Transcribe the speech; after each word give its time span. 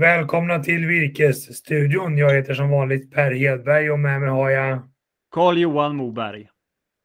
Välkomna 0.00 0.62
till 0.62 0.86
Virkesstudion. 0.86 2.18
Jag 2.18 2.34
heter 2.34 2.54
som 2.54 2.70
vanligt 2.70 3.10
Per 3.10 3.30
Hedberg 3.30 3.90
och 3.90 3.98
med 3.98 4.20
mig 4.20 4.30
har 4.30 4.50
jag 4.50 4.88
Carl-Johan 5.30 5.96
Moberg. 5.96 6.48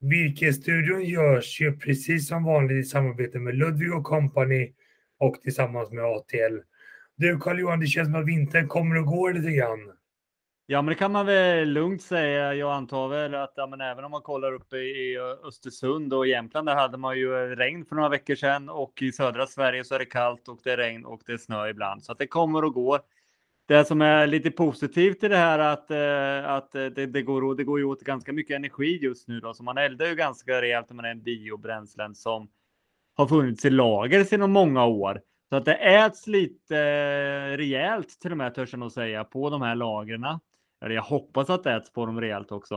Virkesstudion 0.01 1.03
görs 1.03 1.61
ju 1.61 1.77
precis 1.77 2.27
som 2.27 2.43
vanligt 2.43 2.85
i 2.85 2.89
samarbete 2.89 3.39
med 3.39 3.55
Ludvig 3.55 3.93
och 3.93 4.03
Company 4.03 4.71
och 5.19 5.41
tillsammans 5.41 5.91
med 5.91 6.03
ATL. 6.05 6.57
Du 7.17 7.37
Carl-Johan, 7.39 7.79
det 7.79 7.87
känns 7.87 8.07
som 8.07 8.15
att 8.15 8.27
vintern 8.27 8.67
kommer 8.67 8.97
och 8.97 9.05
går 9.05 9.33
lite 9.33 9.51
grann. 9.51 9.91
Ja, 10.67 10.81
men 10.81 10.89
det 10.89 10.95
kan 10.95 11.11
man 11.11 11.25
väl 11.25 11.69
lugnt 11.69 12.01
säga. 12.01 12.53
Jag 12.53 12.73
antar 12.73 13.07
väl 13.07 13.35
att 13.35 13.53
ja, 13.55 13.67
men 13.67 13.81
även 13.81 14.05
om 14.05 14.11
man 14.11 14.21
kollar 14.21 14.53
uppe 14.53 14.77
i 14.77 15.17
Östersund 15.43 16.13
och 16.13 16.27
Jämtland, 16.27 16.67
där 16.67 16.75
hade 16.75 16.97
man 16.97 17.17
ju 17.17 17.55
regn 17.55 17.85
för 17.85 17.95
några 17.95 18.09
veckor 18.09 18.35
sedan 18.35 18.69
och 18.69 19.01
i 19.01 19.11
södra 19.11 19.47
Sverige 19.47 19.83
så 19.83 19.95
är 19.95 19.99
det 19.99 20.05
kallt 20.05 20.47
och 20.47 20.59
det 20.63 20.71
är 20.71 20.77
regn 20.77 21.05
och 21.05 21.21
det 21.25 21.33
är 21.33 21.37
snö 21.37 21.69
ibland. 21.69 22.03
Så 22.03 22.11
att 22.11 22.17
det 22.17 22.27
kommer 22.27 22.63
och 22.63 22.73
går. 22.73 22.99
Det 23.67 23.85
som 23.85 24.01
är 24.01 24.27
lite 24.27 24.51
positivt 24.51 25.23
i 25.23 25.27
det 25.27 25.37
här 25.37 25.59
att, 25.59 25.91
eh, 25.91 26.51
att 26.51 26.71
det, 26.71 27.05
det, 27.05 27.21
går, 27.21 27.55
det 27.55 27.63
går 27.63 27.79
ju 27.79 27.85
åt 27.85 28.01
ganska 28.01 28.33
mycket 28.33 28.55
energi 28.55 28.99
just 29.01 29.27
nu 29.27 29.39
då, 29.39 29.53
så 29.53 29.63
man 29.63 29.77
eldar 29.77 30.05
ju 30.05 30.15
ganska 30.15 30.61
rejält 30.61 30.89
med 30.89 31.05
den 31.05 31.21
biobränslen 31.23 32.15
som 32.15 32.49
har 33.15 33.27
funnits 33.27 33.65
i 33.65 33.69
lager 33.69 34.23
sedan 34.23 34.51
många 34.51 34.85
år. 34.85 35.21
Så 35.49 35.55
att 35.55 35.65
det 35.65 35.75
äts 35.75 36.27
lite 36.27 36.77
eh, 36.77 37.57
rejält 37.57 38.19
till 38.21 38.31
och 38.31 38.37
med 38.37 38.55
törs 38.55 38.73
jag 38.73 38.79
nog 38.79 38.91
säga 38.91 39.23
på 39.23 39.49
de 39.49 39.61
här 39.61 39.75
lagren. 39.75 40.25
Eller 40.85 40.95
jag 40.95 41.01
hoppas 41.01 41.49
att 41.49 41.63
det 41.63 41.73
äts 41.73 41.93
på 41.93 42.05
dem 42.05 42.21
rejält 42.21 42.51
också. 42.51 42.75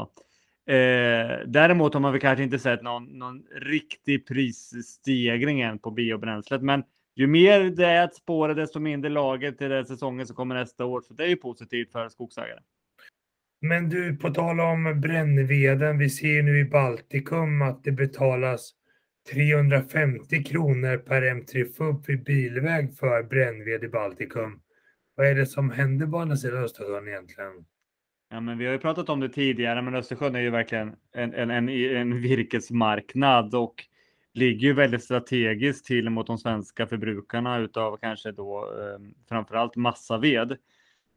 Eh, 0.69 1.39
däremot 1.47 1.95
har 1.95 2.01
man 2.01 2.13
väl 2.13 2.21
kanske 2.21 2.43
inte 2.45 2.59
sett 2.59 2.83
någon, 2.83 3.05
någon 3.05 3.43
riktig 3.61 4.27
prisstegring 4.27 5.61
än 5.61 5.79
på 5.79 5.91
biobränslet. 5.91 6.63
Men 6.63 6.85
ju 7.17 7.27
mer 7.27 7.61
det 7.61 7.93
äts 7.93 8.25
på 8.25 8.47
det, 8.47 8.55
desto 8.55 8.81
mindre 8.81 9.11
lager 9.11 9.53
till 9.53 9.69
den 9.69 9.87
säsongen 9.87 10.27
som 10.27 10.37
kommer 10.37 10.55
nästa 10.55 10.85
år. 10.85 11.01
Så 11.01 11.15
det 11.15 11.25
är 11.25 11.29
ju 11.29 11.37
positivt 11.37 11.93
för 11.93 12.09
skogsägare. 12.09 12.61
Men 13.61 13.89
du, 13.89 14.17
på 14.17 14.31
tal 14.31 14.61
om 14.61 15.01
brännveden, 15.01 15.99
vi 15.99 16.11
ser 16.11 16.43
nu 16.43 16.59
i 16.59 16.65
Baltikum 16.65 17.63
att 17.63 17.85
det 17.85 17.93
betalas 17.93 18.75
350 19.33 20.45
kronor 20.45 20.97
per 20.97 21.23
M3 21.23 21.65
FUB 21.77 22.07
vid 22.07 22.25
bilväg 22.25 22.95
för 22.95 23.23
brännved 23.23 23.85
i 23.85 23.89
Baltikum. 23.89 24.61
Vad 25.15 25.27
är 25.27 25.35
det 25.35 25.47
som 25.47 25.71
händer 25.71 26.07
på 26.07 26.19
andra 26.19 26.37
sidan 26.37 26.65
Östersjön 26.65 27.09
egentligen? 27.09 27.65
Ja, 28.31 28.41
men 28.41 28.59
vi 28.59 28.67
har 28.67 28.73
ju 28.73 28.79
pratat 28.79 29.09
om 29.09 29.21
det 29.21 29.29
tidigare, 29.29 29.83
men 29.83 29.95
Östersjön 29.95 30.35
är 30.35 30.41
ju 30.41 30.51
verkligen 30.51 30.97
en, 31.13 31.35
en, 31.35 31.51
en, 31.51 31.69
en 31.69 32.21
virkesmarknad 32.21 33.55
och 33.55 33.85
ligger 34.35 34.69
ju 34.69 34.73
väldigt 34.73 35.05
strategiskt 35.05 35.85
till 35.85 36.11
mot 36.11 36.27
de 36.27 36.39
svenska 36.39 36.87
förbrukarna 36.87 37.59
utav 37.59 37.97
kanske 37.97 38.33
då 38.33 38.59
eh, 38.59 39.01
framförallt 39.29 39.77
massaved. 39.77 40.57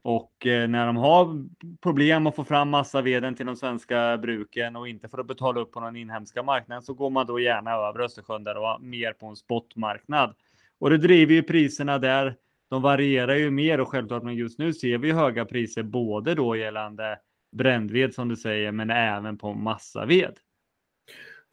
Och 0.01 0.47
eh, 0.47 0.67
när 0.69 0.85
de 0.85 0.97
har 0.97 1.45
problem 1.81 2.27
att 2.27 2.35
få 2.35 2.43
fram 2.43 2.69
massaveden 2.69 3.35
till 3.35 3.45
de 3.45 3.55
svenska 3.55 4.17
bruken 4.17 4.75
och 4.75 4.87
inte 4.87 5.09
för 5.09 5.17
att 5.17 5.27
betala 5.27 5.61
upp 5.61 5.71
på 5.71 5.79
den 5.79 5.95
inhemska 5.95 6.43
marknaden 6.43 6.83
så 6.83 6.93
går 6.93 7.09
man 7.09 7.27
då 7.27 7.39
gärna 7.39 7.71
över 7.71 7.99
Östersjön 7.99 8.43
där 8.43 8.57
och 8.57 8.81
mer 8.81 9.13
på 9.13 9.27
en 9.27 9.35
spotmarknad. 9.35 10.35
Och 10.79 10.89
det 10.89 10.97
driver 10.97 11.33
ju 11.33 11.43
priserna 11.43 11.99
där 11.99 12.35
de 12.71 12.81
varierar 12.81 13.35
ju 13.35 13.51
mer 13.51 13.79
och 13.79 13.87
självklart, 13.87 14.23
men 14.23 14.35
just 14.35 14.59
nu 14.59 14.73
ser 14.73 14.97
vi 14.97 15.11
höga 15.11 15.45
priser 15.45 15.83
både 15.83 16.35
då 16.35 16.55
gällande 16.55 17.19
brändved 17.51 18.13
som 18.13 18.29
du 18.29 18.35
säger, 18.35 18.71
men 18.71 18.89
även 18.89 19.37
på 19.37 19.53
massaved. 19.53 20.33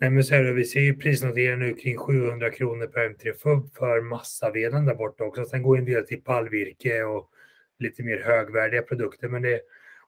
Nej, 0.01 0.11
men 0.11 0.25
så 0.25 0.35
här, 0.35 0.53
vi 0.53 0.65
ser 0.65 0.81
ju 0.81 0.97
prisnoteringar 0.97 1.57
nu 1.57 1.75
kring 1.75 1.99
700 1.99 2.51
kronor 2.51 2.87
per 2.87 3.09
M3 3.09 3.33
FUB 3.33 3.75
för 3.75 4.01
massaveden 4.01 4.87
där 4.87 4.95
borta 4.95 5.25
också. 5.25 5.45
Sen 5.45 5.63
går 5.63 5.79
en 5.79 5.85
del 5.85 6.07
till 6.07 6.23
pallvirke 6.23 7.03
och 7.03 7.31
lite 7.79 8.03
mer 8.03 8.23
högvärdiga 8.23 8.83
produkter, 8.83 9.29
men 9.29 9.43
det, 9.43 9.61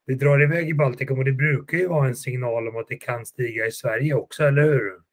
det 0.06 0.14
drar 0.14 0.42
iväg 0.42 0.68
i 0.68 0.74
Baltikum 0.74 1.18
och 1.18 1.24
det 1.24 1.32
brukar 1.32 1.78
ju 1.78 1.86
vara 1.86 2.08
en 2.08 2.16
signal 2.16 2.68
om 2.68 2.76
att 2.76 2.88
det 2.88 2.96
kan 2.96 3.26
stiga 3.26 3.66
i 3.66 3.70
Sverige 3.70 4.14
också, 4.14 4.44
eller 4.44 4.62
hur? 4.62 5.09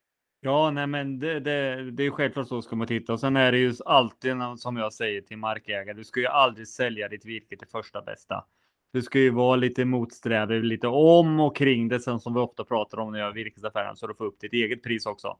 Ja, 0.47 0.72
nej, 0.72 0.88
men 0.88 1.19
det, 1.19 1.40
det, 1.40 1.91
det 1.91 2.06
är 2.06 2.12
självklart 2.12 2.47
så 2.47 2.62
ska 2.62 2.75
man 2.75 2.88
titta. 2.88 3.13
Och 3.13 3.19
sen 3.19 3.35
är 3.35 3.52
det 3.52 3.58
ju 3.58 3.74
alltid 3.85 4.34
som 4.58 4.78
jag 4.78 4.94
säger 4.94 5.22
till 5.22 5.38
markägare. 5.38 5.94
Du 5.94 6.03
ska 6.03 6.19
ju 6.19 6.28
aldrig 6.28 6.68
sälja 6.68 7.08
ditt 7.08 7.25
virke 7.25 7.58
till 7.58 7.68
första 7.68 8.02
bästa. 8.02 8.46
Du 8.94 9.02
ska 9.02 9.19
ju 9.19 9.30
vara 9.30 9.56
lite 9.56 9.85
motsträvig, 9.85 10.63
lite 10.63 10.88
om 10.88 11.40
och 11.40 11.56
kring 11.56 11.88
det 11.88 12.00
sen 12.00 12.19
som 12.19 12.34
vi 12.34 12.40
ofta 12.40 12.63
pratar 12.63 12.97
om 12.97 13.12
när 13.12 13.19
jag 13.19 13.28
gör 13.28 13.34
virkesaffären 13.34 13.96
så 13.96 14.08
du 14.08 14.16
får 14.16 14.25
upp 14.25 14.40
ditt 14.40 14.53
eget 14.53 14.84
pris 14.84 15.06
också. 15.06 15.38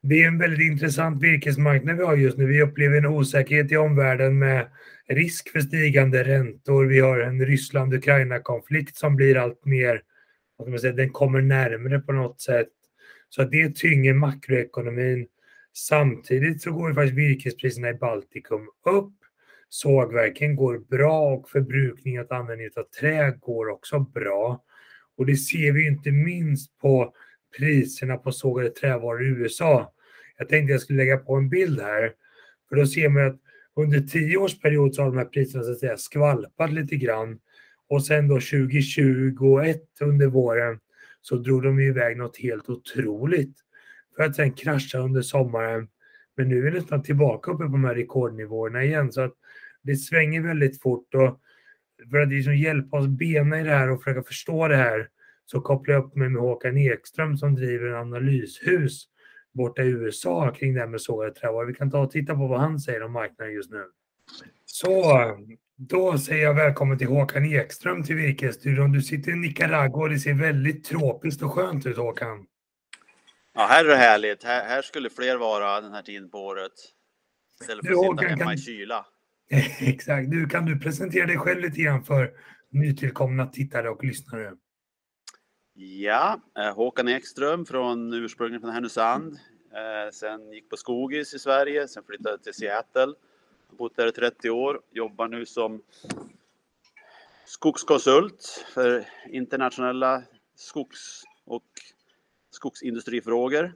Det 0.00 0.22
är 0.22 0.28
en 0.28 0.38
väldigt 0.38 0.72
intressant 0.72 1.22
virkesmarknad 1.22 1.96
vi 1.96 2.04
har 2.04 2.16
just 2.16 2.38
nu. 2.38 2.46
Vi 2.46 2.62
upplever 2.62 2.96
en 2.96 3.06
osäkerhet 3.06 3.72
i 3.72 3.76
omvärlden 3.76 4.38
med 4.38 4.70
risk 5.08 5.48
för 5.52 5.60
stigande 5.60 6.24
räntor. 6.24 6.84
Vi 6.84 7.00
har 7.00 7.20
en 7.20 7.46
Ryssland-Ukraina-konflikt 7.46 8.96
som 8.96 9.16
blir 9.16 9.36
allt 9.36 9.64
mer, 9.64 10.02
vad 10.56 10.68
man 10.68 10.78
säga, 10.78 10.92
den 10.92 11.10
kommer 11.10 11.40
närmare 11.40 11.98
på 11.98 12.12
något 12.12 12.40
sätt. 12.40 12.68
Så 13.28 13.42
att 13.42 13.50
det 13.50 13.74
tynger 13.74 14.14
makroekonomin. 14.14 15.26
Samtidigt 15.72 16.62
så 16.62 16.72
går 16.72 16.94
faktiskt 16.94 17.18
virkespriserna 17.18 17.90
i 17.90 17.94
Baltikum 17.94 18.68
upp. 18.86 19.12
Sågverken 19.68 20.56
går 20.56 20.78
bra 20.78 21.34
och 21.34 21.50
förbrukningen 21.50 22.24
och 22.24 22.32
användning 22.32 22.68
av 22.76 22.82
trä 22.82 23.30
går 23.40 23.68
också 23.68 23.98
bra. 23.98 24.64
Och 25.16 25.26
det 25.26 25.36
ser 25.36 25.72
vi 25.72 25.86
inte 25.86 26.10
minst 26.10 26.78
på 26.78 27.14
priserna 27.58 28.16
på 28.16 28.32
sågade 28.32 28.70
trävaror 28.70 29.24
i 29.24 29.28
USA. 29.28 29.92
Jag 30.38 30.48
tänkte 30.48 30.72
jag 30.72 30.80
skulle 30.80 30.96
lägga 30.96 31.16
på 31.16 31.34
en 31.36 31.48
bild 31.48 31.80
här. 31.80 32.12
För 32.68 32.76
då 32.76 32.86
ser 32.86 33.08
man 33.08 33.26
att 33.26 33.40
under 33.76 34.00
tio 34.00 34.36
års 34.36 34.60
period 34.60 34.94
så 34.94 35.02
har 35.02 35.08
de 35.08 35.18
här 35.18 35.24
priserna 35.24 35.64
så 35.64 35.72
att 35.72 35.78
säga 35.78 35.96
skvalpat 35.96 36.72
lite 36.72 36.96
grann. 36.96 37.38
Och 37.88 38.06
sen 38.06 38.28
då 38.28 38.34
2021 38.34 39.82
under 40.00 40.26
våren 40.26 40.78
så 41.28 41.36
drog 41.36 41.62
de 41.62 41.80
iväg 41.80 42.16
något 42.16 42.36
helt 42.36 42.68
otroligt 42.68 43.56
för 44.16 44.22
att 44.22 44.36
sen 44.36 44.52
krascha 44.52 44.98
under 44.98 45.22
sommaren. 45.22 45.88
Men 46.36 46.48
nu 46.48 46.58
är 46.58 46.62
vi 46.62 46.70
nästan 46.70 47.02
tillbaka 47.02 47.50
uppe 47.50 47.64
på 47.64 47.70
de 47.70 47.84
här 47.84 47.94
rekordnivåerna 47.94 48.84
igen 48.84 49.12
så 49.12 49.20
att 49.20 49.34
det 49.82 49.96
svänger 49.96 50.40
väldigt 50.40 50.82
fort 50.82 51.14
och 51.14 51.40
för 52.10 52.18
att 52.18 52.28
liksom 52.28 52.56
hjälpa 52.56 52.98
oss 52.98 53.06
bena 53.06 53.60
i 53.60 53.62
det 53.62 53.70
här 53.70 53.90
och 53.90 54.02
försöka 54.02 54.22
förstå 54.22 54.68
det 54.68 54.76
här 54.76 55.08
så 55.46 55.60
kopplar 55.60 55.94
jag 55.94 56.04
upp 56.04 56.14
mig 56.14 56.28
med 56.28 56.42
Håkan 56.42 56.78
Ekström 56.78 57.36
som 57.36 57.54
driver 57.54 57.86
en 57.86 57.94
analyshus 57.94 59.08
borta 59.52 59.82
i 59.82 59.88
USA 59.88 60.50
kring 60.50 60.74
det 60.74 60.80
här 60.80 60.86
med 60.88 61.00
sågade 61.00 61.34
trävaror. 61.34 61.66
Vi 61.66 61.74
kan 61.74 61.90
ta 61.90 62.00
och 62.00 62.10
titta 62.10 62.34
på 62.34 62.46
vad 62.46 62.60
han 62.60 62.80
säger 62.80 63.02
om 63.02 63.12
marknaden 63.12 63.54
just 63.54 63.70
nu. 63.70 63.84
Så 64.64 65.02
då 65.80 66.18
säger 66.18 66.44
jag 66.44 66.54
välkommen 66.54 66.98
till 66.98 67.06
Håkan 67.06 67.44
Ekström 67.44 68.02
till 68.02 68.16
Virkesstudion. 68.16 68.92
Du 68.92 69.02
sitter 69.02 69.32
i 69.32 69.34
Nicaragua 69.34 70.02
och 70.02 70.08
det 70.08 70.18
ser 70.18 70.34
väldigt 70.34 70.84
tropiskt 70.84 71.42
och 71.42 71.52
skönt 71.52 71.86
ut 71.86 71.96
Håkan. 71.96 72.46
Ja, 73.54 73.66
här 73.66 73.84
är 73.84 73.88
det 73.88 73.96
härligt. 73.96 74.44
Här, 74.44 74.64
här 74.64 74.82
skulle 74.82 75.10
fler 75.10 75.36
vara 75.36 75.80
den 75.80 75.92
här 75.92 76.02
tiden 76.02 76.30
på 76.30 76.38
året. 76.38 76.72
Istället 77.60 77.86
för 77.86 77.92
att 77.92 77.98
sitta 77.98 78.06
Håkan, 78.06 78.28
hemma 78.28 78.44
kan... 78.44 78.54
i 78.54 78.58
kyla. 78.58 79.06
Exakt. 79.80 80.30
Du, 80.30 80.46
kan 80.46 80.66
du 80.66 80.78
presentera 80.78 81.26
dig 81.26 81.38
själv 81.38 81.60
lite 81.60 81.80
grann 81.80 82.04
för 82.04 82.30
nytillkomna 82.70 83.46
tittare 83.46 83.90
och 83.90 84.04
lyssnare? 84.04 84.52
Ja, 85.74 86.40
eh, 86.58 86.74
Håkan 86.74 87.08
Ekström 87.08 87.66
från 87.66 88.12
ursprungligen 88.12 88.60
från 88.60 88.70
Härnösand. 88.70 89.32
Eh, 89.72 90.12
sen 90.12 90.52
gick 90.52 90.70
på 90.70 90.76
Skogis 90.76 91.34
i 91.34 91.38
Sverige, 91.38 91.88
sen 91.88 92.02
flyttade 92.06 92.38
till 92.38 92.54
Seattle 92.54 93.14
bott 93.76 93.96
där 93.96 94.06
i 94.06 94.12
30 94.12 94.50
år, 94.50 94.80
jobbar 94.90 95.28
nu 95.28 95.46
som 95.46 95.82
skogskonsult 97.44 98.64
för 98.74 99.08
internationella 99.28 100.22
skogs 100.54 101.22
och 101.44 101.64
skogsindustrifrågor. 102.50 103.74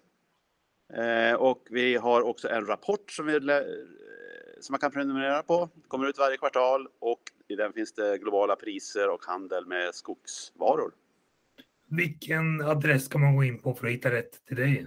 Eh, 0.95 1.35
och 1.35 1.67
vi 1.71 1.97
har 1.97 2.23
också 2.23 2.49
en 2.49 2.67
rapport 2.67 3.11
som, 3.11 3.27
vi, 3.27 3.41
som 4.61 4.73
man 4.73 4.81
kan 4.81 4.91
prenumerera 4.91 5.43
på. 5.43 5.69
kommer 5.89 6.09
ut 6.09 6.19
varje 6.19 6.37
kvartal 6.37 6.89
och 6.99 7.23
i 7.49 7.57
den 7.57 7.73
finns 7.73 7.93
det 7.93 8.19
globala 8.19 8.57
priser 8.57 9.09
och 9.09 9.25
handel 9.25 9.67
med 9.67 9.95
skogsvaror. 9.95 10.93
Vilken 11.87 12.61
adress 12.61 13.05
ska 13.05 13.19
man 13.19 13.37
gå 13.37 13.45
in 13.45 13.59
på 13.59 13.75
för 13.75 13.87
att 13.87 13.93
hitta 13.93 14.11
rätt 14.11 14.47
till 14.47 14.57
dig? 14.57 14.87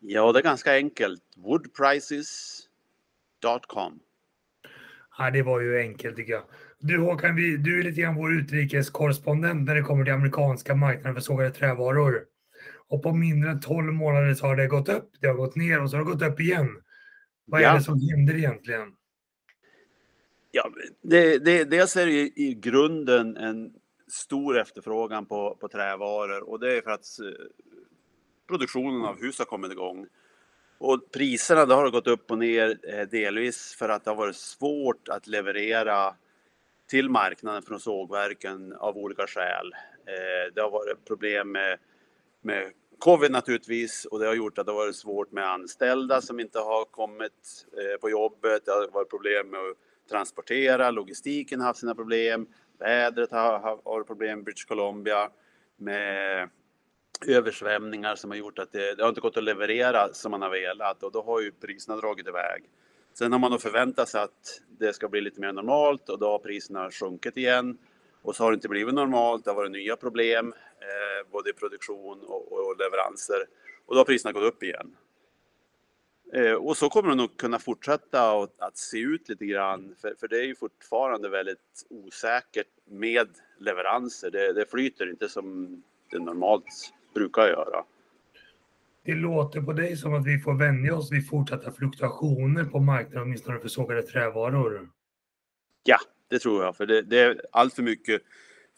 Ja, 0.00 0.32
det 0.32 0.38
är 0.38 0.42
ganska 0.42 0.74
enkelt. 0.74 1.22
woodprices.com 1.36 4.00
Ja, 5.18 5.30
det 5.30 5.42
var 5.42 5.60
ju 5.60 5.78
enkelt 5.78 6.16
tycker 6.16 6.32
jag. 6.32 6.42
Du 6.78 6.98
Håkan, 6.98 7.36
vi, 7.36 7.56
du 7.56 7.80
är 7.80 7.82
lite 7.82 8.00
grann 8.00 8.14
vår 8.14 8.32
utrikeskorrespondent 8.32 9.66
när 9.66 9.74
det 9.74 9.82
kommer 9.82 10.04
till 10.04 10.14
amerikanska 10.14 10.74
marknaden 10.74 11.14
för 11.14 11.20
sågade 11.20 11.50
trävaror. 11.50 12.24
Och 12.88 13.02
på 13.02 13.12
mindre 13.12 13.50
än 13.50 13.60
12 13.60 13.92
månader 13.92 14.34
så 14.34 14.46
har 14.46 14.56
det 14.56 14.66
gått 14.66 14.88
upp, 14.88 15.10
det 15.20 15.26
har 15.26 15.34
gått 15.34 15.56
ner 15.56 15.82
och 15.82 15.90
så 15.90 15.96
har 15.96 16.04
det 16.04 16.10
gått 16.10 16.22
upp 16.22 16.40
igen. 16.40 16.68
Vad 17.44 17.62
ja. 17.62 17.70
är 17.70 17.74
det 17.74 17.80
som 17.80 18.00
händer 18.10 18.34
egentligen? 18.34 18.92
Ja, 20.50 20.70
det, 21.02 21.38
det, 21.38 21.64
dels 21.64 21.96
är 21.96 22.06
det 22.06 22.12
i, 22.12 22.32
i 22.36 22.54
grunden 22.54 23.36
en 23.36 23.72
stor 24.08 24.58
efterfrågan 24.58 25.26
på, 25.26 25.56
på 25.60 25.68
trävaror 25.68 26.48
och 26.50 26.60
det 26.60 26.76
är 26.76 26.82
för 26.82 26.90
att 26.90 27.20
eh, 27.20 27.46
produktionen 28.48 29.04
av 29.04 29.20
hus 29.20 29.38
har 29.38 29.46
kommit 29.46 29.72
igång. 29.72 30.06
Och 30.78 31.10
priserna 31.12 31.66
då 31.66 31.74
har 31.74 31.90
gått 31.90 32.06
upp 32.06 32.30
och 32.30 32.38
ner 32.38 32.78
eh, 32.82 33.08
delvis 33.08 33.74
för 33.74 33.88
att 33.88 34.04
det 34.04 34.10
har 34.10 34.16
varit 34.16 34.36
svårt 34.36 35.08
att 35.08 35.26
leverera 35.26 36.14
till 36.88 37.10
marknaden 37.10 37.62
från 37.62 37.80
sågverken 37.80 38.72
av 38.72 38.96
olika 38.96 39.26
skäl. 39.26 39.72
Eh, 40.06 40.54
det 40.54 40.60
har 40.60 40.70
varit 40.70 41.04
problem 41.04 41.52
med, 41.52 41.78
med 42.40 42.72
covid 42.98 43.30
naturligtvis 43.30 44.04
och 44.04 44.18
det 44.18 44.26
har 44.26 44.34
gjort 44.34 44.58
att 44.58 44.66
det 44.66 44.72
har 44.72 44.78
varit 44.78 44.96
svårt 44.96 45.32
med 45.32 45.50
anställda 45.50 46.20
som 46.20 46.40
inte 46.40 46.58
har 46.58 46.84
kommit 46.84 47.66
eh, 47.72 48.00
på 48.00 48.10
jobbet. 48.10 48.64
Det 48.64 48.70
har 48.70 48.90
varit 48.90 49.10
problem 49.10 49.50
med 49.50 49.60
att 49.60 49.76
transportera, 50.10 50.90
logistiken 50.90 51.60
har 51.60 51.66
haft 51.66 51.80
sina 51.80 51.94
problem, 51.94 52.46
vädret 52.78 53.30
har 53.30 53.80
varit 53.84 54.06
problem 54.06 54.40
i 54.40 54.42
British 54.42 54.66
Columbia 54.68 55.30
med 55.76 56.48
översvämningar 57.26 58.16
som 58.16 58.30
har 58.30 58.38
gjort 58.38 58.58
att 58.58 58.72
det, 58.72 58.94
det 58.94 59.02
har 59.02 59.08
inte 59.08 59.20
gått 59.20 59.36
att 59.36 59.44
leverera 59.44 60.12
som 60.12 60.30
man 60.30 60.42
har 60.42 60.50
velat 60.50 61.02
och 61.02 61.12
då 61.12 61.22
har 61.22 61.40
ju 61.40 61.52
priserna 61.52 61.96
dragit 61.96 62.28
iväg. 62.28 62.64
Sen 63.14 63.32
har 63.32 63.38
man 63.38 63.50
då 63.50 63.58
förväntat 63.58 64.08
sig 64.08 64.20
att 64.20 64.60
det 64.78 64.92
ska 64.92 65.08
bli 65.08 65.20
lite 65.20 65.40
mer 65.40 65.52
normalt 65.52 66.08
och 66.08 66.18
då 66.18 66.30
har 66.30 66.38
priserna 66.38 66.90
sjunkit 66.90 67.36
igen. 67.36 67.78
Och 68.22 68.36
så 68.36 68.44
har 68.44 68.50
det 68.50 68.54
inte 68.54 68.68
blivit 68.68 68.94
normalt, 68.94 69.44
det 69.44 69.50
har 69.50 69.56
varit 69.56 69.72
nya 69.72 69.96
problem, 69.96 70.54
eh, 70.80 71.30
både 71.30 71.50
i 71.50 71.52
produktion 71.52 72.20
och, 72.20 72.52
och, 72.52 72.76
leveranser. 72.78 73.46
Och 73.86 73.94
då 73.94 74.00
har 74.00 74.04
priserna 74.04 74.32
gått 74.32 74.54
upp 74.54 74.62
igen. 74.62 74.96
Eh, 76.32 76.52
och 76.52 76.76
så 76.76 76.88
kommer 76.88 77.10
det 77.10 77.14
nog 77.14 77.36
kunna 77.36 77.58
fortsätta 77.58 78.30
att, 78.30 78.60
att 78.60 78.76
se 78.76 78.98
ut 78.98 79.28
lite 79.28 79.46
grann, 79.46 79.94
för, 80.00 80.14
för, 80.20 80.28
det 80.28 80.38
är 80.38 80.44
ju 80.44 80.54
fortfarande 80.54 81.28
väldigt 81.28 81.86
osäkert 81.90 82.68
med 82.84 83.28
leveranser. 83.58 84.30
Det, 84.30 84.52
det 84.52 84.70
flyter 84.70 85.10
inte 85.10 85.28
som 85.28 85.82
det 86.10 86.18
normalt 86.18 86.92
brukar 87.14 87.48
göra. 87.48 87.84
Det 89.04 89.14
låter 89.14 89.60
på 89.60 89.72
dig 89.72 89.96
som 89.96 90.14
att 90.14 90.26
vi 90.26 90.38
får 90.38 90.54
vänja 90.54 90.94
oss 90.94 91.12
vid 91.12 91.28
fortsatta 91.28 91.72
fluktuationer 91.72 92.64
på 92.64 92.78
marknaden, 92.80 93.22
åtminstone 93.22 93.58
för 93.60 93.68
sågade 93.68 94.02
trävaror. 94.02 94.88
Ja, 95.84 95.98
det 96.28 96.38
tror 96.38 96.64
jag, 96.64 96.76
för 96.76 96.86
det, 96.86 97.02
det 97.02 97.20
är 97.20 97.40
allt 97.52 97.74
för 97.74 97.82
mycket 97.82 98.22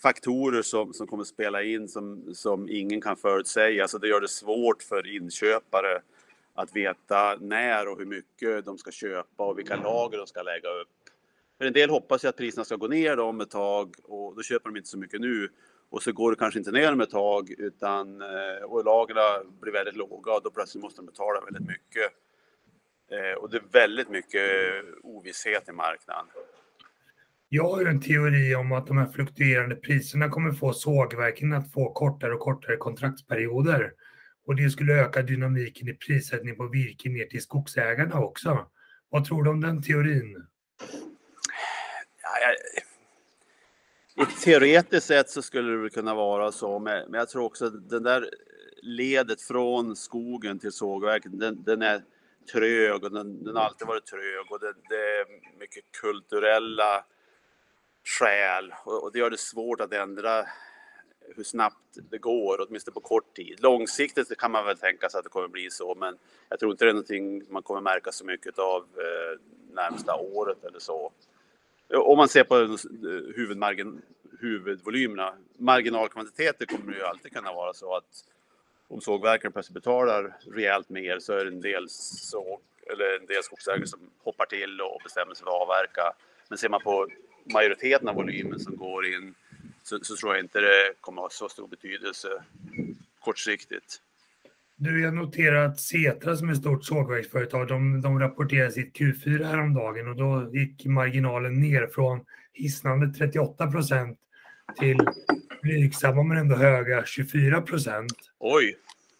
faktorer 0.02 0.62
som, 0.62 0.92
som 0.92 1.06
kommer 1.06 1.24
spela 1.24 1.62
in 1.62 1.88
som, 1.88 2.34
som 2.34 2.68
ingen 2.68 3.00
kan 3.00 3.16
förutsäga. 3.16 3.82
Alltså 3.82 3.98
det 3.98 4.08
gör 4.08 4.20
det 4.20 4.28
svårt 4.28 4.82
för 4.82 5.16
inköpare 5.16 6.02
att 6.54 6.76
veta 6.76 7.36
när 7.40 7.88
och 7.88 7.98
hur 7.98 8.06
mycket 8.06 8.64
de 8.64 8.78
ska 8.78 8.90
köpa 8.90 9.46
och 9.46 9.58
vilka 9.58 9.76
lager 9.76 10.18
de 10.18 10.26
ska 10.26 10.42
lägga 10.42 10.68
upp. 10.68 10.88
För 11.58 11.64
en 11.64 11.72
del 11.72 11.90
hoppas 11.90 12.24
ju 12.24 12.28
att 12.28 12.36
priserna 12.36 12.64
ska 12.64 12.76
gå 12.76 12.88
ner 12.88 13.18
om 13.20 13.40
ett 13.40 13.50
tag 13.50 13.94
och 14.02 14.36
då 14.36 14.42
köper 14.42 14.68
de 14.70 14.76
inte 14.76 14.88
så 14.88 14.98
mycket 14.98 15.20
nu 15.20 15.48
och 15.90 16.02
så 16.02 16.12
går 16.12 16.30
det 16.30 16.36
kanske 16.36 16.58
inte 16.58 16.72
ner 16.72 16.92
om 16.92 17.00
ett 17.00 17.10
tag 17.10 17.50
utan 17.50 18.22
eh, 18.22 18.62
och 18.64 18.84
lagren 18.84 19.60
blir 19.60 19.72
väldigt 19.72 19.96
låga 19.96 20.32
och 20.32 20.42
då 20.42 20.50
plötsligt 20.50 20.82
måste 20.82 21.00
de 21.00 21.06
betala 21.06 21.40
väldigt 21.40 21.68
mycket. 21.68 22.12
Eh, 23.10 23.38
och 23.38 23.50
det 23.50 23.56
är 23.56 23.62
väldigt 23.72 24.08
mycket 24.08 24.50
ovisshet 25.02 25.68
i 25.68 25.72
marknaden. 25.72 26.26
Jag 27.48 27.68
har 27.68 27.80
ju 27.80 27.86
en 27.86 28.00
teori 28.00 28.54
om 28.54 28.72
att 28.72 28.86
de 28.86 28.98
här 28.98 29.06
fluktuerande 29.06 29.76
priserna 29.76 30.28
kommer 30.28 30.52
få 30.52 30.72
sågverken 30.72 31.52
att 31.52 31.72
få 31.72 31.92
kortare 31.92 32.34
och 32.34 32.40
kortare 32.40 32.76
kontraktsperioder. 32.76 33.92
Och 34.46 34.56
det 34.56 34.70
skulle 34.70 34.92
öka 34.92 35.22
dynamiken 35.22 35.88
i 35.88 35.94
prissättning 35.94 36.56
på 36.56 36.66
virke 36.66 37.08
ner 37.08 37.26
till 37.26 37.42
skogsägarna 37.42 38.20
också. 38.20 38.66
Vad 39.08 39.24
tror 39.24 39.42
du 39.42 39.50
om 39.50 39.60
den 39.60 39.82
teorin? 39.82 40.46
Ja, 42.22 42.30
jag 42.40 42.56
Teoretiskt 44.44 45.06
sett 45.06 45.30
så 45.30 45.42
skulle 45.42 45.82
det 45.82 45.90
kunna 45.90 46.14
vara 46.14 46.52
så, 46.52 46.78
men 46.78 47.12
jag 47.12 47.28
tror 47.28 47.44
också 47.44 47.66
att 47.66 47.88
den 47.88 48.02
där 48.02 48.30
ledet 48.82 49.42
från 49.42 49.96
skogen 49.96 50.58
till 50.58 50.72
sågverket, 50.72 51.40
den, 51.40 51.62
den 51.62 51.82
är 51.82 52.02
trög 52.52 53.04
och 53.04 53.12
den, 53.12 53.44
den, 53.44 53.56
har 53.56 53.62
alltid 53.62 53.86
varit 53.86 54.06
trög 54.06 54.52
och 54.52 54.60
det, 54.60 54.74
det 54.88 54.96
är 54.96 55.26
mycket 55.58 55.84
kulturella 56.00 57.04
skäl 58.04 58.74
och, 58.84 59.02
och, 59.02 59.12
det 59.12 59.18
gör 59.18 59.30
det 59.30 59.40
svårt 59.40 59.80
att 59.80 59.92
ändra 59.92 60.46
hur 61.36 61.44
snabbt 61.44 61.98
det 62.10 62.18
går, 62.18 62.66
åtminstone 62.68 62.94
på 62.94 63.00
kort 63.00 63.34
tid. 63.34 63.60
Långsiktigt 63.60 64.38
kan 64.38 64.50
man 64.50 64.64
väl 64.64 64.78
tänka 64.78 65.08
sig 65.08 65.18
att 65.18 65.24
det 65.24 65.30
kommer 65.30 65.48
bli 65.48 65.70
så, 65.70 65.94
men 65.94 66.18
jag 66.48 66.58
tror 66.58 66.72
inte 66.72 66.84
det 66.84 66.90
är 66.90 66.94
någonting 66.94 67.52
man 67.52 67.62
kommer 67.62 67.80
märka 67.80 68.12
så 68.12 68.24
mycket 68.24 68.58
av 68.58 68.82
eh, 68.82 69.40
närmsta 69.74 70.14
året 70.16 70.64
eller 70.64 70.78
så. 70.78 71.12
Om 71.94 72.16
man 72.16 72.28
ser 72.28 72.44
på 72.44 72.60
eh, 72.60 72.70
huvudmargin, 73.36 74.02
huvudvolymerna. 74.40 75.34
Marginalkvantiteter 75.56 76.66
kommer 76.66 76.92
det 76.92 76.98
ju 76.98 77.04
alltid 77.04 77.32
kunna 77.32 77.52
vara 77.52 77.72
så 77.72 77.96
att 77.96 78.24
om 78.88 79.00
sågverken 79.00 79.52
plötsligt 79.52 79.74
betalar 79.74 80.36
rejält 80.54 80.88
mer 80.88 81.18
så 81.18 81.32
är 81.32 81.44
det 81.44 81.50
en 81.50 81.60
del, 81.60 81.88
såg, 81.88 82.60
eller 82.92 83.20
en 83.20 83.26
del 83.26 83.42
skogsägare 83.42 83.86
som 83.86 84.00
hoppar 84.18 84.46
till 84.46 84.80
och 84.80 85.00
bestämmer 85.04 85.34
sig 85.34 85.44
för 85.44 85.50
att 85.50 85.62
avverka. 85.62 86.12
Men 86.48 86.58
ser 86.58 86.68
man 86.68 86.80
på 86.80 87.08
majoriteten 87.44 88.08
av 88.08 88.14
volymen 88.14 88.60
som 88.60 88.76
går 88.76 89.06
in 89.06 89.34
så, 89.82 89.98
så 90.02 90.16
tror 90.16 90.34
jag 90.34 90.44
inte 90.44 90.60
det 90.60 90.92
kommer 91.00 91.22
att 91.22 91.24
ha 91.24 91.30
så 91.30 91.48
stor 91.48 91.68
betydelse 91.68 92.42
kortsiktigt. 93.20 94.00
Du, 94.82 95.02
jag 95.02 95.14
noterar 95.14 95.64
att 95.66 95.80
Setra 95.80 96.36
som 96.36 96.48
är 96.48 96.52
ett 96.52 96.58
stort 96.58 96.84
sågverksföretag, 96.84 97.68
de, 97.68 98.00
de 98.00 98.20
rapporterade 98.20 98.70
sitt 98.70 98.96
Q4 98.96 99.44
häromdagen 99.44 100.08
och 100.08 100.16
då 100.16 100.50
gick 100.52 100.86
marginalen 100.86 101.60
ner 101.60 101.86
från 101.86 102.24
hisnande 102.52 103.12
38 103.12 103.70
procent 103.70 104.18
till 104.78 104.98
blygsamma 105.62 106.22
men 106.22 106.36
ändå 106.36 106.56
höga 106.56 107.04
24 107.04 107.62
procent. 107.62 108.12
Oj! 108.38 108.76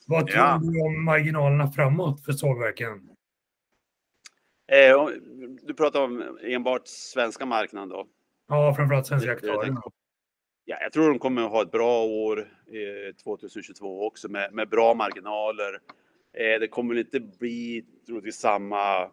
Vad 0.07 0.27
tror 0.27 0.39
ja. 0.39 0.61
du 0.63 0.81
om 0.81 1.05
marginalerna 1.05 1.73
framåt 1.73 2.25
för 2.25 2.33
sågverken? 2.33 2.89
Eh, 4.73 5.09
du 5.63 5.75
pratar 5.75 6.01
om 6.01 6.39
enbart 6.43 6.83
svenska 6.85 7.47
marknaden 7.47 7.89
då? 7.89 8.07
Ja, 8.49 8.75
framförallt 8.75 9.07
svenska 9.07 9.33
aktörer. 9.33 9.77
Ja, 10.71 10.77
jag 10.81 10.93
tror 10.93 11.09
de 11.09 11.19
kommer 11.19 11.43
att 11.43 11.51
ha 11.51 11.63
ett 11.63 11.71
bra 11.71 12.05
år 12.05 12.39
eh, 12.67 13.15
2022 13.15 14.07
också 14.07 14.29
med, 14.29 14.53
med 14.53 14.69
bra 14.69 14.95
marginaler. 14.95 15.81
Eh, 16.33 16.61
det 16.61 16.69
kommer 16.69 16.99
inte 16.99 17.21
bli 17.21 17.85
troligtvis 18.07 18.37
samma 18.37 19.11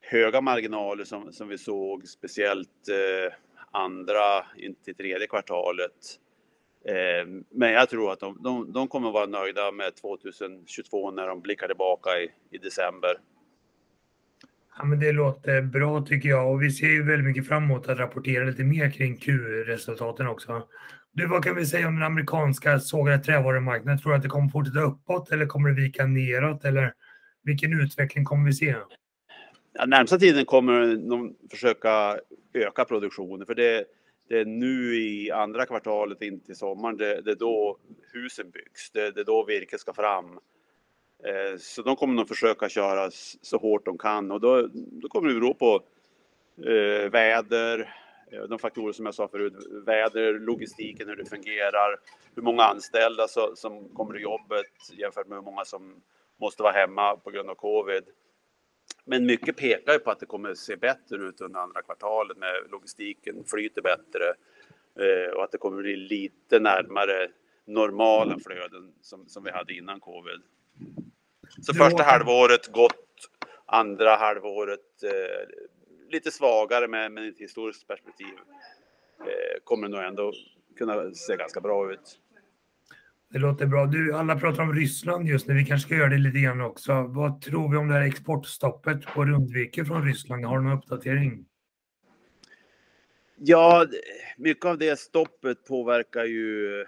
höga 0.00 0.40
marginaler 0.40 1.04
som, 1.04 1.32
som 1.32 1.48
vi 1.48 1.58
såg 1.58 2.08
speciellt 2.08 2.88
eh, 2.88 3.34
andra 3.70 4.46
in 4.56 4.74
till 4.74 4.94
tredje 4.94 5.26
kvartalet. 5.26 6.18
Eh, 6.84 7.26
men 7.50 7.72
jag 7.72 7.88
tror 7.88 8.12
att 8.12 8.20
de, 8.20 8.42
de, 8.42 8.72
de 8.72 8.88
kommer 8.88 9.08
att 9.08 9.14
vara 9.14 9.26
nöjda 9.26 9.72
med 9.72 9.96
2022 9.96 11.10
när 11.10 11.26
de 11.26 11.40
blickar 11.40 11.66
tillbaka 11.66 12.10
i, 12.20 12.30
i 12.50 12.58
december. 12.58 13.18
Ja, 14.78 14.84
men 14.84 15.00
det 15.00 15.12
låter 15.12 15.62
bra 15.62 16.04
tycker 16.06 16.28
jag 16.28 16.52
och 16.52 16.62
vi 16.62 16.70
ser 16.70 16.86
ju 16.86 17.02
väldigt 17.02 17.26
mycket 17.26 17.48
fram 17.48 17.64
emot 17.64 17.88
att 17.88 17.98
rapportera 17.98 18.44
lite 18.44 18.64
mer 18.64 18.90
kring 18.90 19.16
Q-resultaten 19.16 20.26
också. 20.26 20.68
Du, 21.12 21.26
vad 21.26 21.44
kan 21.44 21.56
vi 21.56 21.66
säga 21.66 21.88
om 21.88 21.94
den 21.94 22.02
amerikanska 22.02 22.80
sågade 22.80 23.18
trävarumarknaden? 23.18 23.98
Tror 23.98 24.12
du 24.12 24.16
att 24.16 24.22
det 24.22 24.28
kommer 24.28 24.48
fortsätta 24.48 24.80
uppåt 24.80 25.32
eller 25.32 25.46
kommer 25.46 25.68
det 25.68 25.82
vika 25.82 26.06
neråt 26.06 26.64
eller 26.64 26.94
vilken 27.42 27.80
utveckling 27.80 28.24
kommer 28.24 28.46
vi 28.46 28.52
se? 28.52 28.76
Ja, 29.72 29.86
närmsta 29.86 30.18
tiden 30.18 30.44
kommer 30.44 30.96
de 31.10 31.36
försöka 31.50 32.18
öka 32.54 32.84
produktionen 32.84 33.46
för 33.46 33.54
det, 33.54 33.84
det 34.28 34.40
är 34.40 34.44
nu 34.44 34.96
i 34.96 35.30
andra 35.30 35.66
kvartalet 35.66 36.22
in 36.22 36.40
till 36.40 36.56
sommaren, 36.56 36.96
det, 36.96 37.20
det 37.20 37.30
är 37.30 37.36
då 37.36 37.78
husen 38.12 38.50
byggs, 38.50 38.90
det, 38.92 39.10
det 39.10 39.20
är 39.20 39.24
då 39.24 39.44
virket 39.44 39.80
ska 39.80 39.92
fram. 39.92 40.38
Eh, 41.24 41.58
så 41.58 41.82
de 41.82 41.96
kommer 41.96 42.14
nog 42.14 42.28
försöka 42.28 42.68
köra 42.68 43.10
så 43.42 43.58
hårt 43.58 43.84
de 43.84 43.98
kan 43.98 44.30
och 44.30 44.40
då, 44.40 44.68
då 44.72 45.08
kommer 45.08 45.28
det 45.28 45.34
bero 45.34 45.54
på 45.54 45.82
eh, 46.56 47.10
väder, 47.10 47.94
eh, 48.32 48.42
de 48.42 48.58
faktorer 48.58 48.92
som 48.92 49.06
jag 49.06 49.14
sa 49.14 49.28
förut, 49.28 49.54
väder, 49.86 50.38
logistiken, 50.38 51.08
hur 51.08 51.16
det 51.16 51.24
fungerar, 51.24 52.00
hur 52.34 52.42
många 52.42 52.62
anställda 52.62 53.28
så, 53.28 53.56
som 53.56 53.88
kommer 53.88 54.12
till 54.12 54.22
jobbet 54.22 54.66
jämfört 54.92 55.26
med 55.26 55.38
hur 55.38 55.44
många 55.44 55.64
som 55.64 56.02
måste 56.40 56.62
vara 56.62 56.72
hemma 56.72 57.16
på 57.16 57.30
grund 57.30 57.50
av 57.50 57.54
covid. 57.54 58.04
Men 59.04 59.26
mycket 59.26 59.56
pekar 59.56 59.92
ju 59.92 59.98
på 59.98 60.10
att 60.10 60.20
det 60.20 60.26
kommer 60.26 60.54
se 60.54 60.76
bättre 60.76 61.16
ut 61.16 61.40
under 61.40 61.60
andra 61.60 61.82
kvartalet 61.82 62.36
med 62.36 62.54
logistiken 62.70 63.44
flyter 63.46 63.82
bättre 63.82 64.24
eh, 65.06 65.32
och 65.32 65.44
att 65.44 65.52
det 65.52 65.58
kommer 65.58 65.82
bli 65.82 65.96
lite 65.96 66.58
närmare 66.58 67.28
normala 67.64 68.38
flöden 68.38 68.92
som, 69.00 69.28
som 69.28 69.44
vi 69.44 69.50
hade 69.50 69.72
innan 69.72 70.00
covid. 70.00 70.42
Så 71.60 71.74
första 71.74 72.02
halvåret 72.02 72.72
gott, 72.72 73.30
andra 73.66 74.16
halvåret 74.16 75.02
eh, 75.02 75.48
lite 76.10 76.30
svagare 76.30 76.88
men 76.88 77.14
med 77.14 77.28
ett 77.28 77.38
historiskt 77.38 77.88
perspektiv 77.88 78.34
eh, 79.20 79.60
kommer 79.64 79.88
nog 79.88 80.00
ändå 80.00 80.32
kunna 80.78 81.14
se 81.14 81.36
ganska 81.36 81.60
bra 81.60 81.92
ut. 81.92 82.18
Det 83.32 83.38
låter 83.38 83.66
bra. 83.66 83.86
Du, 83.86 84.14
alla 84.14 84.38
pratar 84.38 84.62
om 84.62 84.74
Ryssland 84.74 85.28
just 85.28 85.46
nu. 85.46 85.54
Vi 85.54 85.64
kanske 85.64 85.86
ska 85.86 85.96
göra 85.96 86.08
det 86.08 86.18
lite 86.18 86.38
grann 86.38 86.60
också. 86.60 87.02
Vad 87.02 87.40
tror 87.40 87.70
vi 87.70 87.76
om 87.76 87.88
det 87.88 87.94
här 87.94 88.06
exportstoppet 88.06 89.06
på 89.06 89.24
rundvirke 89.24 89.84
från 89.84 90.06
Ryssland? 90.06 90.44
Har 90.44 90.58
du 90.58 90.64
någon 90.64 90.78
uppdatering? 90.78 91.46
Ja, 93.36 93.86
mycket 94.36 94.64
av 94.64 94.78
det 94.78 94.98
stoppet 94.98 95.64
påverkar 95.64 96.24
ju 96.24 96.84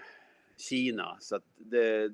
Kina 0.58 1.16
så 1.20 1.36
att 1.36 1.44
det, 1.56 2.10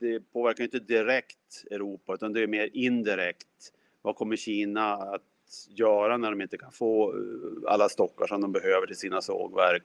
det 0.00 0.20
påverkar 0.32 0.64
inte 0.64 0.78
direkt 0.78 1.64
Europa 1.70 2.14
utan 2.14 2.32
det 2.32 2.42
är 2.42 2.46
mer 2.46 2.70
indirekt. 2.72 3.72
Vad 4.02 4.16
kommer 4.16 4.36
Kina 4.36 4.92
att 4.92 5.22
göra 5.68 6.16
när 6.16 6.30
de 6.30 6.40
inte 6.40 6.58
kan 6.58 6.72
få 6.72 7.12
eh, 7.12 7.72
alla 7.72 7.88
stockar 7.88 8.26
som 8.26 8.40
de 8.40 8.52
behöver 8.52 8.86
till 8.86 8.96
sina 8.96 9.20
sågverk? 9.20 9.82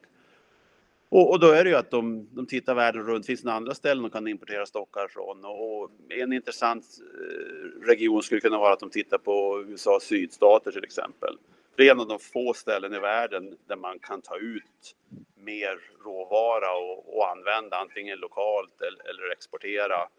Och, 1.09 1.31
och, 1.31 1.39
då 1.39 1.47
är 1.47 1.63
det 1.63 1.69
ju 1.69 1.75
att 1.75 1.91
de, 1.91 2.27
de 2.31 2.45
tittar 2.45 2.75
världen 2.75 3.03
runt. 3.03 3.25
Finns 3.25 3.41
det 3.41 3.45
några 3.45 3.57
andra 3.57 3.73
ställen 3.73 4.03
de 4.03 4.09
kan 4.09 4.27
importera 4.27 4.65
stockar 4.65 5.07
från? 5.07 5.45
Och, 5.45 5.83
och 5.83 5.91
en 6.09 6.33
intressant 6.33 6.85
eh, 7.01 7.87
region 7.87 8.23
skulle 8.23 8.41
kunna 8.41 8.57
vara 8.57 8.73
att 8.73 8.79
de 8.79 8.89
tittar 8.89 9.17
på 9.17 9.63
USAs 9.67 10.03
sydstater 10.03 10.71
till 10.71 10.83
exempel. 10.83 11.37
Det 11.75 11.87
är 11.87 11.91
en 11.91 11.99
av 11.99 12.07
de 12.07 12.19
få 12.19 12.53
ställen 12.53 12.93
i 12.93 12.99
världen 12.99 13.57
där 13.67 13.75
man 13.75 13.99
kan 13.99 14.21
ta 14.21 14.37
ut 14.37 14.95
mer 15.43 15.79
råvara 16.05 16.73
och, 16.73 17.17
och 17.17 17.31
använda 17.31 17.77
antingen 17.77 18.19
lokalt 18.19 18.81
eller, 18.81 19.09
eller, 19.09 19.31
exportera. 19.31 20.09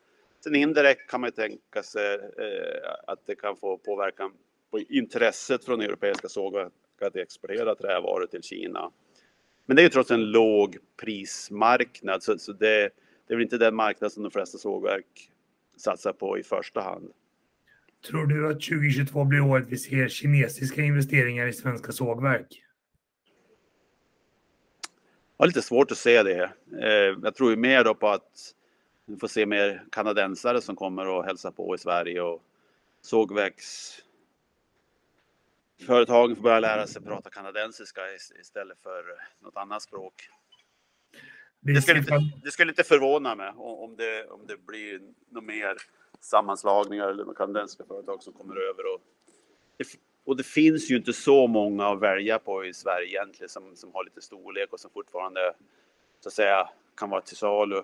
Sen 0.45 0.55
indirekt 0.55 1.11
kan 1.11 1.21
man 1.21 1.29
ju 1.29 1.33
tänka 1.33 1.83
sig 1.83 2.15
eh, 2.15 2.91
att 3.07 3.27
det 3.27 3.35
kan 3.35 3.57
få 3.57 3.79
påverkan 3.79 4.33
på 4.71 4.79
intresset 4.79 5.65
från 5.65 5.81
europeiska 5.81 6.29
sågverk 6.29 6.73
att 7.01 7.17
exportera 7.17 7.75
trävaror 7.75 8.27
till 8.27 8.43
Kina. 8.43 8.91
Men 9.67 9.77
det 9.77 9.83
är 9.83 9.85
ju 9.85 9.89
trots 9.89 10.11
en 10.11 10.31
låg 10.31 10.77
prismarknad 10.97 12.23
så, 12.23 12.39
så 12.39 12.53
det, 12.53 12.91
det 13.27 13.35
är 13.35 13.37
väl 13.37 13.43
inte 13.43 13.59
den 13.59 13.75
marknad 13.75 14.13
som 14.13 14.23
de 14.23 14.31
flesta 14.31 14.59
sågverk 14.59 15.31
satsar 15.77 16.13
på 16.13 16.39
i 16.39 16.43
första 16.43 16.81
hand. 16.81 17.13
Tror 18.07 18.27
du 18.27 18.47
att 18.49 18.61
2022 18.61 19.25
blir 19.25 19.41
året 19.41 19.67
vi 19.69 19.77
ser 19.77 20.09
kinesiska 20.09 20.83
investeringar 20.83 21.47
i 21.47 21.53
svenska 21.53 21.93
sågverk? 21.93 22.64
Har 25.37 25.47
lite 25.47 25.63
svårt 25.63 25.91
att 25.91 25.99
se 25.99 26.23
det. 26.23 26.53
Eh, 26.83 27.19
jag 27.23 27.35
tror 27.35 27.51
ju 27.51 27.57
mer 27.57 27.85
då 27.85 27.95
på 27.95 28.09
att 28.09 28.55
vi 29.07 29.17
får 29.17 29.29
se 29.29 29.47
mer 29.47 29.85
kanadensare 29.93 30.61
som 30.61 30.77
kommer 30.77 31.07
och 31.07 31.25
hälsa 31.25 31.53
på 31.53 31.75
i 31.75 31.79
Sverige 31.79 32.23
och 32.23 32.43
sågverks 33.01 34.01
företagen 35.87 36.37
får 36.37 36.43
börja 36.43 36.61
lära 36.61 36.87
sig 36.87 37.03
prata 37.03 37.31
kanadensiska 37.31 38.01
istället 38.41 38.79
för 38.83 39.05
något 39.41 39.57
annat 39.57 39.83
språk. 39.83 40.15
Det 41.61 41.83
skulle, 41.83 41.99
inte, 41.99 42.19
det 42.43 42.51
skulle 42.51 42.73
inte 42.73 42.85
förvåna 42.85 43.35
mig 43.35 43.53
om 43.57 43.97
det, 43.97 44.27
om 44.27 44.47
det 44.47 44.67
blir 44.67 45.01
något 45.31 45.45
mer 45.45 45.77
sammanslagningar 46.21 47.09
eller 47.09 47.35
kanadensiska 47.35 47.85
företag 47.85 48.23
som 48.23 48.33
kommer 48.33 48.57
över. 48.57 48.95
Och 48.95 49.01
och 50.25 50.37
det 50.37 50.47
finns 50.47 50.91
ju 50.91 50.97
inte 50.97 51.13
så 51.13 51.47
många 51.47 51.87
att 51.87 52.01
välja 52.01 52.39
på 52.39 52.65
i 52.65 52.75
Sverige 52.75 53.09
egentligen 53.09 53.49
som, 53.49 53.77
som 53.77 53.91
har 53.95 54.05
lite 54.05 54.21
storlek 54.21 54.73
och 54.73 54.81
som 54.81 54.91
fortfarande 54.91 55.55
så 56.21 56.29
att 56.29 56.33
säga 56.33 56.69
kan 56.97 57.11
vara 57.11 57.21
till 57.21 57.37
salu. 57.37 57.83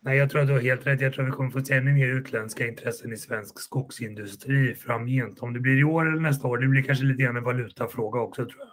Nej, 0.00 0.18
jag 0.18 0.30
tror 0.30 0.40
att 0.40 0.46
du 0.46 0.52
har 0.52 0.60
helt 0.60 0.86
rätt. 0.86 1.00
Jag 1.00 1.14
tror 1.14 1.24
att 1.24 1.28
vi 1.28 1.36
kommer 1.36 1.50
få 1.50 1.64
se 1.64 1.74
ännu 1.74 1.92
mer 1.92 2.06
utländska 2.06 2.66
intressen 2.66 3.12
i 3.12 3.16
svensk 3.16 3.60
skogsindustri 3.60 4.74
framgent. 4.74 5.42
Om 5.42 5.52
det 5.52 5.60
blir 5.60 5.80
i 5.80 5.84
år 5.84 6.06
eller 6.06 6.20
nästa 6.20 6.48
år, 6.48 6.58
det 6.58 6.68
blir 6.68 6.82
kanske 6.82 7.04
lite 7.04 7.22
grann 7.22 7.36
en 7.36 7.44
valutafråga 7.44 8.20
också 8.20 8.44
tror 8.44 8.58
jag. 8.58 8.68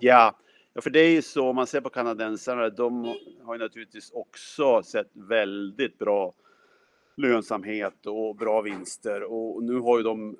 Ja, 0.00 0.36
ja 0.74 0.80
för 0.80 0.90
det 0.90 1.00
är 1.00 1.10
ju 1.10 1.22
så 1.22 1.48
om 1.48 1.56
man 1.56 1.66
ser 1.66 1.80
på 1.80 1.90
kanadensarna, 1.90 2.68
de 2.68 3.04
har 3.42 3.54
ju 3.54 3.58
naturligtvis 3.58 4.10
också 4.10 4.82
sett 4.82 5.10
väldigt 5.12 5.98
bra 5.98 6.34
lönsamhet 7.16 8.06
och 8.06 8.36
bra 8.36 8.60
vinster 8.60 9.22
och 9.22 9.62
nu 9.64 9.78
har 9.78 9.98
ju 9.98 10.02
de 10.02 10.36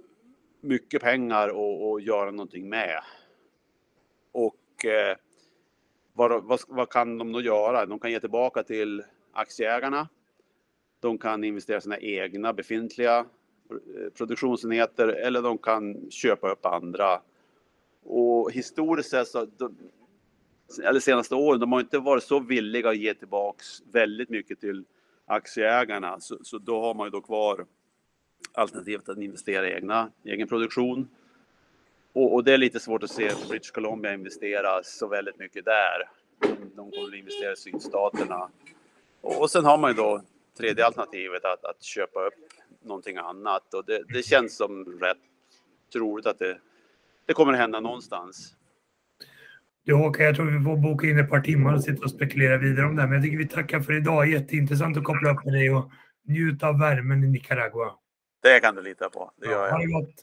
mycket 0.61 1.03
pengar 1.03 1.49
att, 1.49 2.03
göra 2.03 2.31
någonting 2.31 2.69
med. 2.69 3.01
Och 4.33 4.85
eh, 4.85 5.17
vad, 6.13 6.45
vad, 6.45 6.61
vad, 6.69 6.89
kan 6.89 7.19
de 7.19 7.33
då 7.33 7.41
göra? 7.41 7.87
De 7.87 7.99
kan 7.99 8.11
ge 8.11 8.21
tillbaka 8.21 8.63
till 8.63 9.03
aktieägarna. 9.33 10.09
De 11.01 11.19
kan 11.19 11.45
investera 11.45 11.81
sina 11.81 11.99
egna 11.99 12.53
befintliga 12.53 13.19
eh, 13.19 14.11
produktionsenheter 14.15 15.09
eller 15.09 15.43
de 15.43 15.59
kan 15.59 16.11
köpa 16.11 16.51
upp 16.51 16.67
andra. 16.67 17.21
Och 18.03 18.53
historiskt 18.53 19.11
sett 19.11 19.29
så, 19.29 19.45
de, 19.57 19.77
eller 20.83 21.01
senaste 21.01 21.35
åren, 21.35 21.61
de 21.61 21.73
har 21.73 21.81
inte 21.81 21.99
varit 21.99 22.23
så 22.23 22.41
villiga 22.41 22.89
att 22.89 22.97
ge 22.97 23.15
tillbaks 23.15 23.83
väldigt 23.93 24.29
mycket 24.29 24.61
till 24.61 24.85
aktieägarna. 25.27 26.21
Så, 26.21 26.39
så 26.43 26.59
då 26.59 26.81
har 26.81 26.95
man 26.95 27.07
ju 27.07 27.11
då 27.11 27.21
kvar 27.21 27.67
alternativet 28.53 29.09
att 29.09 29.19
investera 29.19 29.69
i 29.69 29.73
egna, 29.73 30.11
egen 30.25 30.49
produktion. 30.49 31.09
Och, 32.13 32.35
och, 32.35 32.45
det 32.45 32.53
är 32.53 32.59
lite 32.59 32.81
svårt 32.81 33.03
att 33.03 33.11
se 33.11 33.29
att 33.29 33.49
British 33.49 33.73
Columbia 33.73 34.15
investerar 34.15 34.81
så 34.85 35.09
väldigt 35.09 35.39
mycket 35.39 35.65
där. 35.65 36.11
De, 36.77 36.91
kommer 36.91 37.09
att 37.09 37.15
investera 37.15 37.53
i 37.53 37.57
sydstaterna 37.57 38.51
och 39.21 39.51
sen 39.51 39.65
har 39.65 39.79
man 39.79 39.91
ju 39.91 39.97
då 39.97 40.23
tredje 40.59 40.87
alternativet 40.87 41.45
att, 41.45 41.65
att 41.65 41.83
köpa 41.83 42.27
upp 42.27 42.35
någonting 42.83 43.17
annat 43.17 43.75
och 43.75 43.85
det, 43.85 44.03
det 44.09 44.23
känns 44.23 44.57
som 44.57 44.85
rätt 45.01 45.19
troligt 45.93 46.27
att 46.27 46.39
det, 46.39 46.59
det 47.27 47.33
kommer 47.33 47.53
att 47.53 47.59
hända 47.59 47.81
någonstans. 47.81 48.55
Ja, 49.85 49.97
Håkan, 49.97 50.27
jag 50.27 50.37
tror 50.37 50.47
vi 50.47 50.65
får 50.65 50.77
boka 50.77 51.07
in 51.07 51.19
ett 51.19 51.31
par 51.31 51.41
timmar 51.41 51.75
och 51.75 51.85
sitta 51.85 52.05
och 52.05 52.11
spekulera 52.11 52.59
vidare 52.59 52.87
om 52.87 52.97
det 52.97 53.03
här. 53.03 53.09
Men 53.09 53.17
jag 53.17 53.25
tycker 53.25 53.39
vi 53.39 53.49
tackar 53.49 53.81
för 53.81 53.93
idag. 53.93 54.31
Jätteintressant 54.31 54.97
att 54.97 55.05
koppla 55.05 55.31
upp 55.31 55.45
med 55.45 55.55
dig 55.55 55.71
och 55.71 55.91
njuta 56.29 56.69
av 56.69 56.79
värmen 56.79 57.25
i 57.25 57.29
Nicaragua. 57.29 57.91
Det 58.43 58.61
kan 58.61 58.75
du 58.75 58.83
lita 58.83 59.11
på. 59.11 59.33
Det 59.37 59.47
gör 59.47 59.53
ja, 59.53 59.67
jag. 59.67 59.73
Ha 59.73 59.79
det 59.79 59.87
gott. 59.87 60.15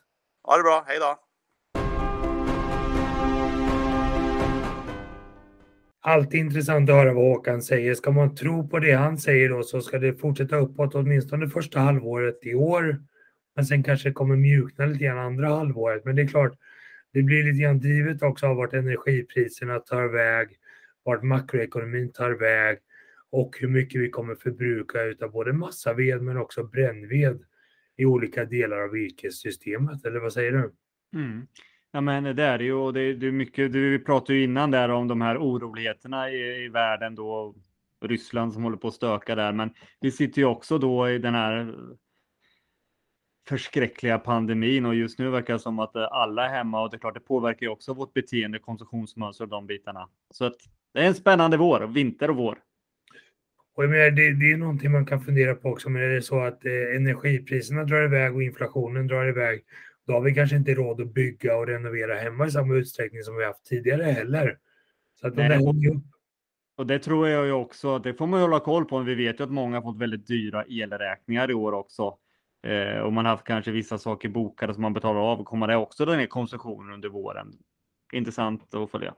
Ha 0.43 0.57
det 0.57 0.63
bra. 0.63 0.83
Hej 0.87 0.99
då. 0.99 1.19
Alltid 6.01 6.39
intressant 6.39 6.89
att 6.89 6.95
höra 6.95 7.13
vad 7.13 7.23
Håkan 7.23 7.61
säger. 7.61 7.95
Ska 7.95 8.11
man 8.11 8.35
tro 8.35 8.69
på 8.69 8.79
det 8.79 8.91
han 8.91 9.17
säger 9.17 9.49
då 9.49 9.63
så 9.63 9.81
ska 9.81 9.99
det 9.99 10.13
fortsätta 10.13 10.55
uppåt 10.55 10.95
åtminstone 10.95 11.49
första 11.49 11.79
halvåret 11.79 12.39
i 12.41 12.55
år. 12.55 13.01
Men 13.55 13.65
sen 13.65 13.83
kanske 13.83 14.09
det 14.09 14.13
kommer 14.13 14.35
mjukna 14.35 14.85
lite 14.85 15.03
grann 15.03 15.17
andra 15.17 15.47
halvåret. 15.47 16.05
Men 16.05 16.15
det 16.15 16.21
är 16.21 16.27
klart, 16.27 16.53
det 17.13 17.23
blir 17.23 17.43
lite 17.43 17.63
grann 17.63 17.79
drivet 17.79 18.21
också 18.21 18.47
av 18.47 18.55
vart 18.55 18.73
energipriserna 18.73 19.79
tar 19.79 20.07
väg, 20.07 20.47
vart 21.03 21.23
makroekonomin 21.23 22.11
tar 22.11 22.31
väg 22.31 22.77
och 23.31 23.57
hur 23.59 23.67
mycket 23.67 24.01
vi 24.01 24.09
kommer 24.09 24.35
förbruka 24.35 25.03
utav 25.03 25.31
både 25.31 25.53
massaved 25.53 26.21
men 26.21 26.37
också 26.37 26.63
brännved 26.63 27.43
i 27.97 28.05
olika 28.05 28.45
delar 28.45 28.77
av 28.77 28.91
virkessystemet. 28.91 30.05
Eller 30.05 30.19
vad 30.19 30.33
säger 30.33 30.51
du? 30.51 30.73
Mm. 31.13 31.47
Ja, 31.91 32.01
men 32.01 32.23
det 32.35 32.43
är 32.43 32.57
det 32.57 32.63
ju 32.63 32.73
och 32.73 32.93
det, 32.93 33.13
det 33.13 33.27
är 33.27 33.31
mycket. 33.31 33.73
Du, 33.73 33.89
vi 33.89 33.99
pratade 33.99 34.37
ju 34.37 34.43
innan 34.43 34.71
där 34.71 34.89
om 34.89 35.07
de 35.07 35.21
här 35.21 35.37
oroligheterna 35.37 36.31
i, 36.31 36.65
i 36.65 36.69
världen 36.69 37.15
då. 37.15 37.55
Ryssland 38.01 38.53
som 38.53 38.63
håller 38.63 38.77
på 38.77 38.87
att 38.87 38.93
stöka 38.93 39.35
där, 39.35 39.53
men 39.53 39.73
vi 39.99 40.11
sitter 40.11 40.41
ju 40.41 40.45
också 40.45 40.77
då 40.77 41.09
i 41.09 41.17
den 41.17 41.35
här 41.35 41.75
förskräckliga 43.47 44.19
pandemin 44.19 44.85
och 44.85 44.95
just 44.95 45.19
nu 45.19 45.29
verkar 45.29 45.53
det 45.53 45.59
som 45.59 45.79
att 45.79 45.95
alla 45.95 46.45
är 46.45 46.49
hemma 46.49 46.81
och 46.81 46.89
det 46.89 46.97
är 46.97 46.99
klart 46.99 47.13
det 47.13 47.19
påverkar 47.19 47.65
ju 47.65 47.69
också 47.69 47.93
vårt 47.93 48.13
beteende, 48.13 48.59
konsumtionsmönster 48.59 49.43
och 49.43 49.49
de 49.49 49.67
bitarna. 49.67 50.09
Så 50.31 50.45
att 50.45 50.55
det 50.93 50.99
är 50.99 51.07
en 51.07 51.15
spännande 51.15 51.57
vår, 51.57 51.87
vinter 51.87 52.29
och 52.29 52.35
vår. 52.35 52.59
Och 53.77 53.83
jag 53.83 53.89
menar, 53.89 54.11
det, 54.11 54.33
det 54.33 54.51
är 54.51 54.57
någonting 54.57 54.91
man 54.91 55.05
kan 55.05 55.21
fundera 55.21 55.55
på 55.55 55.69
också, 55.69 55.89
men 55.89 56.01
är 56.01 56.09
det 56.09 56.21
så 56.21 56.39
att 56.39 56.65
eh, 56.65 56.95
energipriserna 56.95 57.83
drar 57.83 58.03
iväg 58.03 58.35
och 58.35 58.43
inflationen 58.43 59.07
drar 59.07 59.25
iväg, 59.25 59.63
då 60.07 60.13
har 60.13 60.21
vi 60.21 60.33
kanske 60.33 60.55
inte 60.55 60.73
råd 60.73 61.01
att 61.01 61.13
bygga 61.13 61.57
och 61.57 61.67
renovera 61.67 62.15
hemma 62.15 62.47
i 62.47 62.51
samma 62.51 62.75
utsträckning 62.75 63.23
som 63.23 63.37
vi 63.37 63.45
haft 63.45 63.65
tidigare 63.65 64.03
heller. 64.03 64.57
Så 65.21 65.27
att 65.27 65.35
Nej, 65.35 65.57
upp. 65.59 66.03
Och 66.77 66.87
det 66.87 66.99
tror 66.99 67.27
jag 67.27 67.45
ju 67.45 67.51
också, 67.51 67.99
det 67.99 68.13
får 68.13 68.27
man 68.27 68.41
hålla 68.41 68.59
koll 68.59 68.85
på. 68.85 68.99
Vi 68.99 69.15
vet 69.15 69.39
ju 69.39 69.43
att 69.43 69.51
många 69.51 69.77
har 69.77 69.81
fått 69.81 70.01
väldigt 70.01 70.27
dyra 70.27 70.63
elräkningar 70.63 71.51
i 71.51 71.53
år 71.53 71.73
också. 71.73 72.17
Eh, 72.67 72.99
och 72.99 73.13
man 73.13 73.25
har 73.25 73.31
haft 73.31 73.47
kanske 73.47 73.71
vissa 73.71 73.97
saker 73.97 74.29
bokade 74.29 74.73
som 74.73 74.81
man 74.81 74.93
betalar 74.93 75.19
av. 75.19 75.43
Kommer 75.43 75.67
det 75.67 75.75
också 75.75 76.05
dra 76.05 76.15
ner 76.15 76.27
konsumtionen 76.27 76.93
under 76.93 77.09
våren? 77.09 77.53
Intressant 78.13 78.73
att 78.73 78.91
följa. 78.91 79.13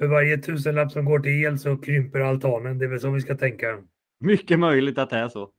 För 0.00 0.06
varje 0.06 0.38
tusenlapp 0.38 0.92
som 0.92 1.04
går 1.04 1.18
till 1.18 1.44
el 1.44 1.58
så 1.58 1.76
krymper 1.76 2.20
altanen. 2.20 2.78
Det 2.78 2.84
är 2.84 2.88
väl 2.88 3.00
så 3.00 3.10
vi 3.10 3.20
ska 3.20 3.36
tänka. 3.36 3.66
Mycket 4.20 4.58
möjligt 4.58 4.98
att 4.98 5.10
det 5.10 5.16
är 5.16 5.28
så. 5.28 5.50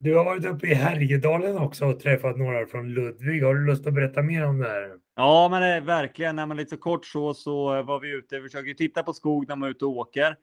Du 0.00 0.14
har 0.14 0.24
varit 0.24 0.44
uppe 0.44 0.66
i 0.66 0.74
Härjedalen 0.74 1.58
också 1.58 1.84
och 1.84 2.00
träffat 2.00 2.36
några 2.36 2.66
från 2.66 2.94
Ludvig. 2.94 3.42
Har 3.42 3.54
du 3.54 3.66
lust 3.66 3.86
att 3.86 3.94
berätta 3.94 4.22
mer 4.22 4.46
om 4.46 4.58
det 4.58 4.68
här? 4.68 4.92
Ja, 5.16 5.48
men 5.50 5.62
det 5.62 5.68
är 5.68 5.80
verkligen. 5.80 6.36
När 6.36 6.46
man 6.46 6.56
lite 6.56 6.76
kort 6.76 7.06
så, 7.06 7.34
så 7.34 7.82
var 7.82 8.00
vi 8.00 8.10
ute. 8.10 8.40
Vi 8.40 8.48
försöker 8.48 8.74
titta 8.74 9.02
på 9.02 9.12
skog 9.12 9.48
när 9.48 9.56
man 9.56 9.66
är 9.66 9.70
ute 9.70 9.84
och 9.84 9.96
åker. 9.96 10.36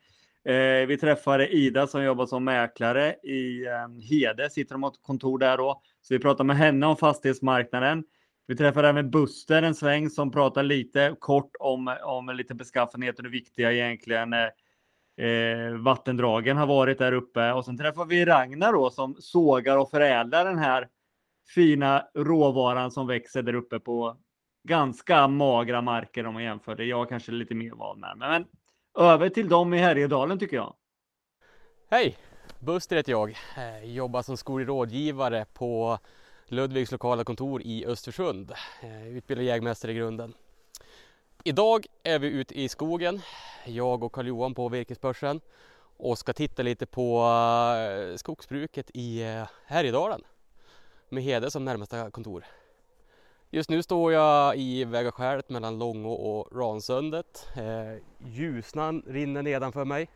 Eh, 0.45 0.87
vi 0.87 0.97
träffade 1.01 1.47
Ida 1.47 1.87
som 1.87 2.03
jobbar 2.03 2.25
som 2.25 2.43
mäklare 2.43 3.15
i 3.23 3.65
eh, 3.65 4.03
Hede. 4.09 4.49
Sitter 4.49 4.75
de 4.75 4.81
på 4.81 4.91
kontor 5.01 5.39
där 5.39 5.57
då. 5.57 5.81
Så 6.01 6.13
vi 6.13 6.19
pratar 6.19 6.43
med 6.43 6.57
henne 6.57 6.85
om 6.85 6.97
fastighetsmarknaden. 6.97 8.03
Vi 8.47 8.55
träffade 8.55 8.89
även 8.89 9.11
Buster 9.11 9.61
en 9.63 9.75
sväng 9.75 10.09
som 10.09 10.31
pratar 10.31 10.63
lite 10.63 11.15
kort 11.19 11.51
om, 11.59 11.97
om 12.03 12.29
lite 12.29 12.55
beskaffenhet 12.55 13.17
och 13.17 13.23
det 13.23 13.29
viktiga 13.29 13.71
egentligen 13.71 14.33
eh, 14.33 15.25
eh, 15.25 15.73
vattendragen 15.77 16.57
har 16.57 16.67
varit 16.67 16.99
där 16.99 17.11
uppe. 17.11 17.51
Och 17.51 17.65
sen 17.65 17.77
träffar 17.77 18.05
vi 18.05 18.25
Ragnar 18.25 18.73
då 18.73 18.89
som 18.89 19.15
sågar 19.19 19.77
och 19.77 19.89
förädlar 19.89 20.45
den 20.45 20.57
här 20.57 20.87
fina 21.55 22.03
råvaran 22.15 22.91
som 22.91 23.07
växer 23.07 23.43
där 23.43 23.55
uppe 23.55 23.79
på 23.79 24.17
ganska 24.67 25.27
magra 25.27 25.81
marker 25.81 26.25
om 26.25 26.33
man 26.33 26.43
jämför 26.43 26.75
det. 26.75 26.85
Jag 26.85 27.09
kanske 27.09 27.31
är 27.31 27.33
lite 27.33 27.55
mer 27.55 27.71
van 27.71 27.99
med. 27.99 28.17
Men, 28.17 28.29
men 28.29 28.45
över 29.05 29.29
till 29.29 29.49
dem 29.49 29.73
i 29.73 29.77
Härjedalen 29.77 30.39
tycker 30.39 30.55
jag. 30.55 30.75
Hej! 31.89 32.17
Buster 32.59 32.95
heter 32.95 33.11
jag. 33.11 33.37
jag 33.57 33.85
jobbar 33.85 34.21
som 34.21 34.37
skolrådgivare 34.37 35.45
på 35.53 35.99
Ludvigs 36.47 36.91
lokala 36.91 37.23
kontor 37.23 37.61
i 37.61 37.85
Östersund. 37.85 38.51
Eh, 38.81 39.07
utbildad 39.07 39.45
jägmästare 39.45 39.91
i 39.91 39.95
grunden. 39.95 40.33
Idag 41.43 41.85
är 42.03 42.19
vi 42.19 42.27
ute 42.27 42.59
i 42.59 42.69
skogen, 42.69 43.21
jag 43.65 44.03
och 44.03 44.11
Karl-Johan 44.11 44.53
på 44.53 44.69
Virkesbörsen 44.69 45.41
och 45.97 46.17
ska 46.17 46.33
titta 46.33 46.63
lite 46.63 46.85
på 46.85 47.21
eh, 47.77 48.15
skogsbruket 48.15 48.91
i 48.93 49.21
eh, 49.21 49.43
Härjedalen 49.65 50.21
med 51.09 51.23
Hede 51.23 51.51
som 51.51 51.65
närmaste 51.65 52.09
kontor. 52.13 52.45
Just 53.49 53.69
nu 53.69 53.83
står 53.83 54.13
jag 54.13 54.57
i 54.57 54.83
vägaskäret 54.83 55.49
mellan 55.49 55.79
Långå 55.79 56.13
och 56.13 56.57
Ransundet. 56.57 57.47
Ljusnan 58.19 59.03
rinner 59.07 59.43
nedanför 59.43 59.85
mig. 59.85 60.09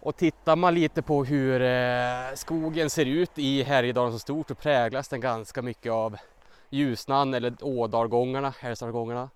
Och 0.00 0.16
tittar 0.16 0.56
man 0.56 0.74
lite 0.74 1.02
på 1.02 1.24
hur 1.24 1.62
eh, 1.62 2.34
skogen 2.34 2.90
ser 2.90 3.06
ut 3.06 3.38
i 3.38 3.62
Härjedalen 3.62 4.12
som 4.12 4.20
stort 4.20 4.48
så 4.48 4.54
präglas 4.54 5.08
den 5.08 5.20
ganska 5.20 5.62
mycket 5.62 5.92
av 5.92 6.16
Ljusnan 6.70 7.34
eller 7.34 7.54
Ådalgångarna, 7.60 8.54
Hälsdalgångarna. 8.60 9.30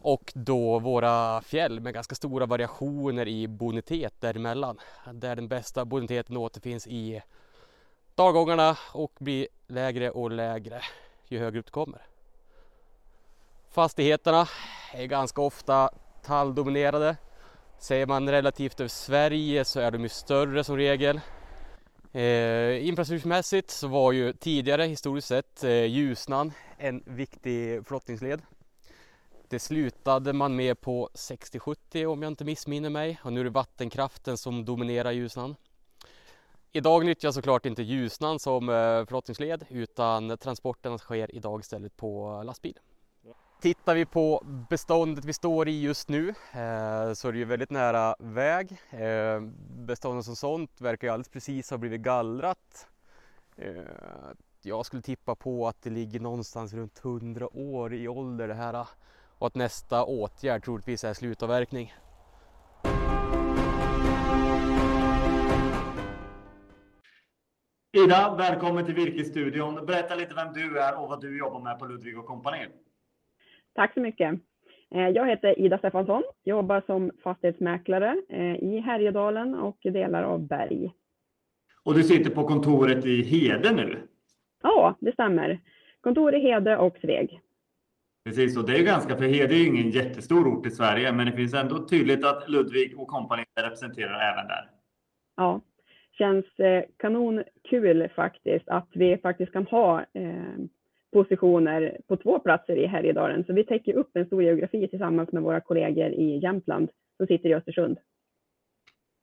Och 0.00 0.32
då 0.34 0.78
våra 0.78 1.40
fjäll 1.40 1.80
med 1.80 1.94
ganska 1.94 2.14
stora 2.14 2.46
variationer 2.46 3.28
i 3.28 3.48
bonitet 3.48 4.14
däremellan. 4.20 4.80
Där 5.12 5.36
den 5.36 5.48
bästa 5.48 5.84
boniteten 5.84 6.36
återfinns 6.36 6.86
i 6.86 7.22
dalgångarna 8.14 8.76
och 8.92 9.12
blir 9.18 9.48
lägre 9.66 10.10
och 10.10 10.30
lägre 10.30 10.82
ju 11.28 11.38
högre 11.38 11.58
upp 11.60 11.66
du 11.66 11.70
kommer. 11.70 12.02
Fastigheterna 13.70 14.48
är 14.92 15.06
ganska 15.06 15.40
ofta 15.40 15.90
talldominerade. 16.22 17.16
Säger 17.82 18.06
man 18.06 18.28
relativt 18.28 18.80
över 18.80 18.88
Sverige 18.88 19.64
så 19.64 19.80
är 19.80 19.90
de 19.90 20.02
ju 20.02 20.08
större 20.08 20.64
som 20.64 20.76
regel. 20.76 21.20
Eh, 22.12 22.86
infrastrukturmässigt 22.88 23.70
så 23.70 23.88
var 23.88 24.12
ju 24.12 24.32
tidigare 24.32 24.84
historiskt 24.84 25.28
sett 25.28 25.64
eh, 25.64 25.84
Ljusnan 25.84 26.52
en 26.78 27.02
viktig 27.06 27.86
flottningsled. 27.86 28.42
Det 29.48 29.58
slutade 29.58 30.32
man 30.32 30.56
med 30.56 30.80
på 30.80 31.08
60-70 31.14 32.06
om 32.06 32.22
jag 32.22 32.30
inte 32.30 32.44
missminner 32.44 32.90
mig 32.90 33.20
och 33.24 33.32
nu 33.32 33.40
är 33.40 33.44
det 33.44 33.50
vattenkraften 33.50 34.38
som 34.38 34.64
dominerar 34.64 35.12
Ljusnan. 35.12 35.56
Idag 36.72 37.04
nyttjas 37.04 37.34
såklart 37.34 37.66
inte 37.66 37.82
Ljusnan 37.82 38.38
som 38.38 38.68
eh, 38.68 39.06
flottningsled 39.06 39.64
utan 39.68 40.38
transporterna 40.38 40.98
sker 40.98 41.34
idag 41.34 41.60
istället 41.60 41.96
på 41.96 42.38
eh, 42.38 42.44
lastbil. 42.44 42.78
Tittar 43.62 43.94
vi 43.94 44.06
på 44.06 44.42
beståndet 44.70 45.24
vi 45.24 45.32
står 45.32 45.68
i 45.68 45.82
just 45.82 46.08
nu 46.08 46.28
eh, 46.28 47.12
så 47.12 47.28
är 47.28 47.32
det 47.32 47.38
ju 47.38 47.44
väldigt 47.44 47.70
nära 47.70 48.14
väg. 48.18 48.72
Eh, 48.90 49.40
beståndet 49.86 50.24
som 50.24 50.36
sånt 50.36 50.80
verkar 50.80 51.06
ju 51.06 51.12
alldeles 51.12 51.28
precis 51.28 51.70
ha 51.70 51.78
blivit 51.78 52.00
gallrat. 52.00 52.88
Eh, 53.56 53.82
jag 54.62 54.86
skulle 54.86 55.02
tippa 55.02 55.34
på 55.34 55.68
att 55.68 55.82
det 55.82 55.90
ligger 55.90 56.20
någonstans 56.20 56.74
runt 56.74 56.98
100 57.04 57.56
år 57.56 57.94
i 57.94 58.08
ålder 58.08 58.48
det 58.48 58.54
här 58.54 58.86
och 59.38 59.46
att 59.46 59.54
nästa 59.54 60.04
åtgärd 60.04 60.64
troligtvis 60.64 61.04
är 61.04 61.14
slutavverkning. 61.14 61.94
Ida, 67.92 68.34
välkommen 68.38 68.84
till 68.84 68.94
Virkesstudion. 68.94 69.86
Berätta 69.86 70.14
lite 70.14 70.34
vem 70.34 70.52
du 70.52 70.78
är 70.78 71.02
och 71.02 71.08
vad 71.08 71.20
du 71.20 71.38
jobbar 71.38 71.60
med 71.60 71.78
på 71.78 71.86
Ludvig 71.86 72.18
och 72.18 72.26
kompani. 72.26 72.68
Tack 73.74 73.94
så 73.94 74.00
mycket. 74.00 74.40
Eh, 74.94 75.08
jag 75.08 75.26
heter 75.26 75.58
Ida 75.58 75.78
Stefansson, 75.78 76.22
jobbar 76.44 76.82
som 76.86 77.10
fastighetsmäklare 77.22 78.16
eh, 78.28 78.56
i 78.56 78.80
Härjedalen 78.80 79.54
och 79.54 79.78
delar 79.82 80.22
av 80.22 80.46
Berg. 80.46 80.92
Och 81.82 81.94
du 81.94 82.02
sitter 82.02 82.30
på 82.30 82.44
kontoret 82.44 83.04
i 83.04 83.22
Hede 83.22 83.72
nu? 83.72 83.98
Ja, 84.62 84.96
det 85.00 85.12
stämmer. 85.12 85.60
Kontor 86.00 86.34
i 86.34 86.40
Hede 86.40 86.76
och 86.76 86.96
Sveg. 87.00 87.40
Precis, 88.24 88.56
och 88.56 88.66
det 88.66 88.78
är 88.78 88.84
ganska, 88.84 89.16
för 89.16 89.24
Hede 89.24 89.54
är 89.54 89.58
ju 89.58 89.66
ingen 89.66 89.90
jättestor 89.90 90.48
ort 90.48 90.66
i 90.66 90.70
Sverige, 90.70 91.12
men 91.12 91.26
det 91.26 91.32
finns 91.32 91.54
ändå 91.54 91.88
tydligt 91.88 92.24
att 92.24 92.48
Ludvig 92.48 93.00
och 93.00 93.08
kompani 93.08 93.44
representerar 93.60 94.32
även 94.32 94.46
där. 94.46 94.70
Ja, 95.36 95.60
känns 96.12 96.58
eh, 96.58 96.84
kanonkul 96.96 98.08
faktiskt 98.16 98.68
att 98.68 98.88
vi 98.92 99.18
faktiskt 99.18 99.52
kan 99.52 99.66
ha 99.66 100.04
positioner 101.12 101.96
på 102.08 102.16
två 102.16 102.38
platser 102.38 102.76
i 102.76 102.86
Härjedalen. 102.86 103.44
Så 103.44 103.52
vi 103.52 103.64
täcker 103.64 103.94
upp 103.94 104.16
en 104.16 104.26
stor 104.26 104.42
geografi 104.42 104.88
tillsammans 104.88 105.32
med 105.32 105.42
våra 105.42 105.60
kollegor 105.60 106.10
i 106.10 106.38
Jämtland 106.42 106.88
som 107.16 107.26
sitter 107.26 107.48
i 107.48 107.54
Östersund. 107.54 107.98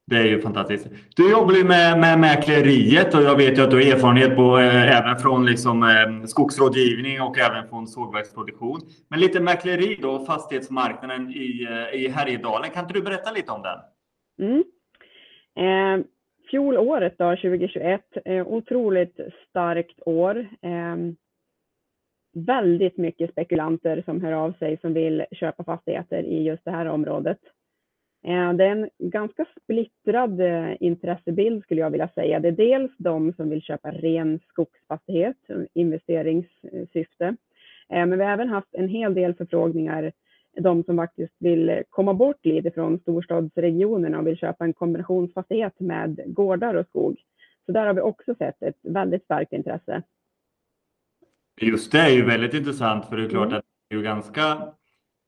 Det 0.09 0.17
är 0.17 0.25
ju 0.25 0.41
fantastiskt. 0.41 0.87
Du 1.15 1.31
jobbar 1.31 1.53
ju 1.53 1.63
med, 1.63 1.99
med 1.99 2.19
mäkleriet 2.19 3.15
och 3.15 3.21
jag 3.21 3.37
vet 3.37 3.57
ju 3.57 3.61
att 3.61 3.71
du 3.71 3.75
har 3.75 3.95
erfarenhet 3.95 4.35
på, 4.35 4.57
eh, 4.57 4.97
även 4.97 5.17
från 5.17 5.45
liksom, 5.45 5.83
eh, 5.83 6.25
skogsrådgivning 6.25 7.21
och 7.21 7.39
även 7.39 7.69
från 7.69 7.87
sågverksproduktion. 7.87 8.79
Men 9.09 9.19
lite 9.19 9.39
mäkleri 9.39 9.99
då, 10.01 10.25
fastighetsmarknaden 10.25 11.29
i, 11.29 11.67
eh, 11.69 11.99
i 12.01 12.07
Härjedalen. 12.07 12.69
Kan 12.69 12.83
inte 12.83 12.93
du 12.93 13.01
berätta 13.01 13.31
lite 13.31 13.51
om 13.51 13.61
den? 13.61 13.79
Mm. 14.47 14.63
Eh, 15.59 16.05
fjolåret 16.51 17.17
då, 17.17 17.35
2021, 17.35 18.01
eh, 18.25 18.47
otroligt 18.47 19.19
starkt 19.49 19.99
år. 20.05 20.47
Väldigt 22.33 22.97
mycket 22.97 23.31
spekulanter 23.31 24.01
som 24.05 24.21
hör 24.21 24.31
av 24.31 24.51
sig 24.51 24.77
som 24.81 24.93
vill 24.93 25.25
köpa 25.31 25.63
fastigheter 25.63 26.23
i 26.23 26.43
just 26.43 26.65
det 26.65 26.71
här 26.71 26.85
området. 26.85 27.39
Eh, 28.25 28.53
det 28.53 28.65
är 28.65 28.71
en 28.71 28.89
ganska 28.97 29.45
splittrad 29.63 30.41
eh, 30.41 30.75
intressebild 30.79 31.63
skulle 31.63 31.81
jag 31.81 31.89
vilja 31.89 32.09
säga. 32.15 32.39
Det 32.39 32.47
är 32.47 32.51
dels 32.51 32.91
de 32.97 33.33
som 33.33 33.49
vill 33.49 33.61
köpa 33.61 33.91
ren 33.91 34.39
skogsfastighet, 34.47 35.37
eh, 35.49 35.61
investeringssyfte. 35.73 37.35
Men 37.89 38.17
vi 38.17 38.23
har 38.23 38.31
även 38.31 38.49
haft 38.49 38.67
en 38.71 38.87
hel 38.87 39.13
del 39.13 39.33
förfrågningar, 39.33 40.11
de 40.59 40.83
som 40.83 40.97
faktiskt 40.97 41.33
vill 41.39 41.83
komma 41.89 42.13
bort 42.13 42.45
lite 42.45 42.71
från 42.71 42.99
storstadsregionerna 42.99 44.19
och 44.19 44.27
vill 44.27 44.37
köpa 44.37 44.65
en 44.65 44.73
kombinationsfastighet 44.73 45.79
med 45.79 46.21
gårdar 46.25 46.73
och 46.73 46.85
skog. 46.87 47.17
Så 47.65 47.71
där 47.71 47.85
har 47.87 47.93
vi 47.93 48.01
också 48.01 48.35
sett 48.35 48.63
ett 48.63 48.77
väldigt 48.81 49.23
starkt 49.23 49.53
intresse. 49.53 50.03
Just 51.61 51.91
det 51.91 51.99
är 51.99 52.09
ju 52.09 52.25
väldigt 52.25 52.53
intressant 52.53 53.05
för 53.05 53.17
det 53.17 53.23
är 53.23 53.29
klart 53.29 53.47
mm. 53.47 53.57
att 53.57 53.65
det 53.89 53.95
är 53.95 54.01
ganska 54.01 54.73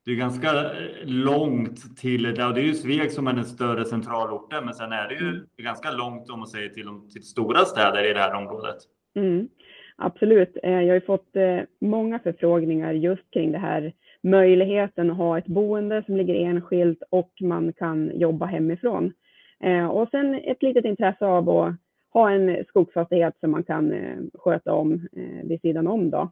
det 0.05 0.11
är 0.11 0.15
ganska 0.15 0.49
eh, 0.49 0.71
långt 1.03 1.97
till, 1.97 2.23
det 2.23 2.41
är 2.41 2.57
ju 2.57 2.73
Sveg 2.73 3.11
som 3.11 3.27
är 3.27 3.33
den 3.33 3.45
större 3.45 3.85
centralorten, 3.85 4.65
men 4.65 4.73
sen 4.73 4.91
är 4.91 5.07
det 5.07 5.15
ju 5.15 5.29
mm. 5.29 5.45
ganska 5.57 5.91
långt 5.91 6.29
om 6.29 6.39
man 6.39 6.47
säger 6.47 6.69
till, 6.69 6.87
till 7.13 7.23
stora 7.23 7.59
städer 7.59 8.09
i 8.09 8.13
det 8.13 8.19
här 8.19 8.33
området. 8.35 8.75
Mm, 9.15 9.47
absolut. 9.97 10.57
Eh, 10.63 10.71
jag 10.71 10.87
har 10.87 10.93
ju 10.93 11.01
fått 11.01 11.35
eh, 11.35 11.59
många 11.81 12.19
förfrågningar 12.19 12.93
just 12.93 13.31
kring 13.31 13.51
det 13.51 13.57
här 13.57 13.93
möjligheten 14.23 15.11
att 15.11 15.17
ha 15.17 15.37
ett 15.37 15.47
boende 15.47 16.03
som 16.05 16.17
ligger 16.17 16.35
enskilt 16.35 17.03
och 17.09 17.31
man 17.41 17.73
kan 17.73 18.11
jobba 18.19 18.45
hemifrån. 18.45 19.13
Och 19.91 20.09
sen 20.11 20.35
ett 20.35 20.63
litet 20.63 20.85
intresse 20.85 21.25
av 21.25 21.49
att 21.49 21.75
ha 22.13 22.31
en 22.31 22.65
skogsfastighet 22.67 23.33
som 23.39 23.51
man 23.51 23.63
kan 23.63 23.93
sköta 24.33 24.73
om 24.73 25.07
vid 25.43 25.61
sidan 25.61 25.87
om 25.87 26.09
då 26.09 26.31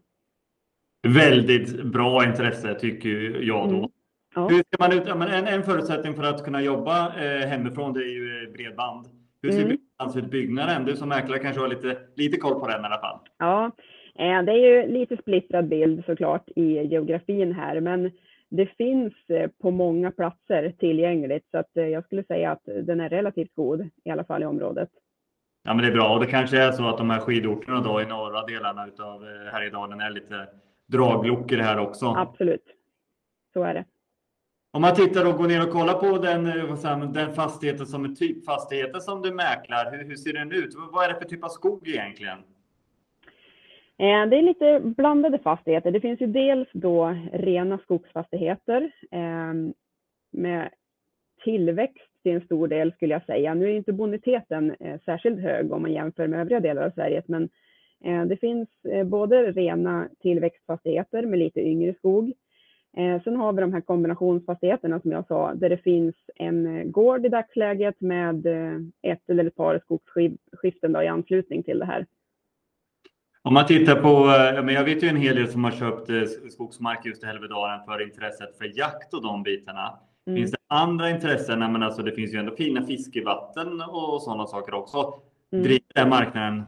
väldigt 1.08 1.84
bra 1.84 2.26
intresse 2.26 2.74
tycker 2.74 3.42
jag 3.42 3.70
då. 3.70 3.78
Mm. 3.78 3.90
Ja. 4.36 4.48
Hur 4.48 4.64
ska 4.64 4.78
man 4.80 4.94
ut, 4.94 5.34
en, 5.34 5.48
en 5.48 5.64
förutsättning 5.64 6.14
för 6.14 6.24
att 6.24 6.44
kunna 6.44 6.62
jobba 6.62 7.08
eh, 7.08 7.48
hemifrån 7.48 7.94
det 7.94 8.00
är 8.00 8.10
ju 8.10 8.44
eh, 8.44 8.52
bredband. 8.52 9.06
Hur 9.42 9.52
ser 9.52 9.62
mm. 9.62 9.78
bredbandsutbyggnaden 9.78 10.86
Du 10.86 10.96
som 10.96 11.10
mäklare 11.10 11.40
kanske 11.40 11.62
har 11.62 11.68
lite, 11.68 11.98
lite 12.16 12.38
koll 12.38 12.60
på 12.60 12.68
den 12.68 12.82
i 12.82 12.86
alla 12.86 13.00
fall. 13.00 13.20
Ja, 13.38 13.66
eh, 14.16 14.44
det 14.44 14.52
är 14.52 14.58
ju 14.58 14.88
lite 14.88 15.18
splittrad 15.18 15.68
bild 15.68 16.06
såklart 16.06 16.50
i 16.56 16.74
geografin 16.74 17.52
här, 17.54 17.80
men 17.80 18.12
det 18.50 18.66
finns 18.66 19.14
eh, 19.28 19.50
på 19.62 19.72
många 19.72 20.12
platser 20.12 20.74
tillgängligt 20.80 21.48
så 21.52 21.58
att 21.58 21.72
jag 21.74 22.06
skulle 22.06 22.24
säga 22.24 22.52
att 22.52 22.64
den 22.66 23.00
är 23.00 23.10
relativt 23.10 23.56
god 23.56 23.90
i 24.04 24.10
alla 24.10 24.24
fall 24.24 24.44
i 24.44 24.46
området. 24.46 24.90
Ja, 25.64 25.74
men 25.74 25.78
det 25.78 25.88
är 25.88 25.94
bra 25.94 26.14
och 26.14 26.20
det 26.20 26.26
kanske 26.26 26.58
är 26.58 26.72
så 26.72 26.88
att 26.88 26.98
de 26.98 27.10
här 27.10 27.20
skidorterna 27.20 27.82
då 27.82 28.02
i 28.02 28.06
norra 28.06 28.46
delarna 28.46 28.88
av 29.00 29.26
Härjedalen 29.52 30.02
är 30.02 30.10
lite 30.10 30.48
dragluckor 30.88 31.58
här 31.58 31.80
också. 31.80 32.06
Absolut, 32.06 32.66
så 33.54 33.64
är 33.64 33.74
det. 33.74 33.86
Om 34.72 34.82
man 34.82 34.96
tittar 34.96 35.26
och 35.26 35.38
går 35.38 35.48
ner 35.48 35.68
och 35.68 35.72
kollar 35.72 35.94
på 35.94 36.18
den, 36.18 36.48
eh, 36.48 37.12
den 37.12 37.34
fastigheten 37.34 37.86
som 37.86 38.06
är 38.06 38.10
typfastigheten 38.10 39.02
som 39.02 39.22
du 39.22 39.34
mäklar, 39.34 39.92
hur, 39.92 40.04
hur 40.04 40.16
ser 40.16 40.34
den 40.34 40.52
ut? 40.52 40.76
Vad 40.92 41.06
är 41.06 41.14
det 41.14 41.20
för 41.20 41.26
typ 41.26 41.44
av 41.44 41.50
skog 41.50 41.88
egentligen? 41.88 42.38
Eh, 43.98 44.26
det 44.30 44.38
är 44.38 44.42
lite 44.42 44.80
blandade 44.84 45.40
fastigheter. 45.40 45.92
Det 45.92 46.02
finns 46.02 46.22
ju 46.22 46.28
dels 46.28 46.70
då 46.74 47.18
rena 47.34 47.78
skogsfastigheter 47.78 48.92
eh, 49.12 49.54
med 50.32 50.70
tillväxt 51.44 52.09
till 52.24 52.32
en 52.32 52.42
stor 52.42 52.68
del 52.68 52.94
skulle 52.94 53.14
jag 53.14 53.26
säga. 53.26 53.54
Nu 53.54 53.66
är 53.66 53.76
inte 53.76 53.94
boniteten 53.94 54.76
eh, 54.80 55.00
särskilt 55.06 55.40
hög 55.40 55.72
om 55.72 55.82
man 55.82 55.94
jämför 55.94 56.28
med 56.28 56.42
övriga 56.42 56.60
delar 56.60 56.86
av 56.86 56.92
Sverige, 56.92 57.24
men 57.26 57.50
Eh, 58.06 58.26
det 58.26 58.38
finns 58.38 58.70
eh, 58.92 59.04
både 59.04 59.52
rena 59.52 60.10
tillväxtfastigheter 60.22 61.26
med 61.26 61.40
lite 61.40 61.60
yngre 61.60 61.94
skog. 61.94 62.34
Eh, 62.98 63.24
sen 63.24 63.36
har 63.36 63.54
vi 63.54 63.62
de 63.62 63.74
här 63.74 63.82
kombinationsfastigheterna 63.82 65.00
som 65.00 65.12
jag 65.12 65.28
sa, 65.28 65.54
där 65.54 65.70
det 65.70 65.78
finns 65.78 66.16
en 66.36 66.78
eh, 66.78 66.84
gård 66.84 67.26
i 67.26 67.30
dagsläget 67.30 68.02
med 68.02 68.46
eh, 68.46 68.80
ett 69.02 69.30
eller 69.30 69.46
ett 69.46 69.56
par 69.56 69.80
skogsskiften 69.80 70.96
i 70.96 71.08
anslutning 71.08 71.64
till 71.64 71.80
det 71.80 71.86
här. 71.86 72.06
Om 73.42 73.54
man 73.54 73.66
tittar 73.66 73.96
på, 73.96 74.10
eh, 74.10 74.66
men 74.66 74.76
jag 74.76 74.84
vet 74.84 75.04
ju 75.04 75.08
en 75.08 75.16
hel 75.16 75.36
del 75.36 75.48
som 75.48 75.64
har 75.64 75.72
köpt 75.72 76.10
skogsmark 76.52 77.06
just 77.06 77.24
i 77.24 77.26
Hälvedalen 77.26 77.86
för 77.86 78.04
intresset 78.04 78.58
för 78.58 78.78
jakt 78.78 79.14
och 79.14 79.24
de 79.24 79.44
bitarna. 79.44 80.00
Mm. 80.30 80.42
Finns 80.42 80.52
det 80.52 80.58
andra 80.68 81.10
intressen? 81.10 81.60
Men 81.60 81.84
alltså, 81.84 82.02
det 82.02 82.12
finns 82.12 82.34
ju 82.34 82.38
ändå 82.38 82.56
fina 82.56 82.86
fiskevatten 82.86 83.82
och 83.82 84.22
sådana 84.22 84.48
saker 84.48 84.74
också. 84.74 85.22
Mm. 85.52 85.64
Driver 85.64 85.94
den 85.96 86.10
marknaden? 86.10 86.64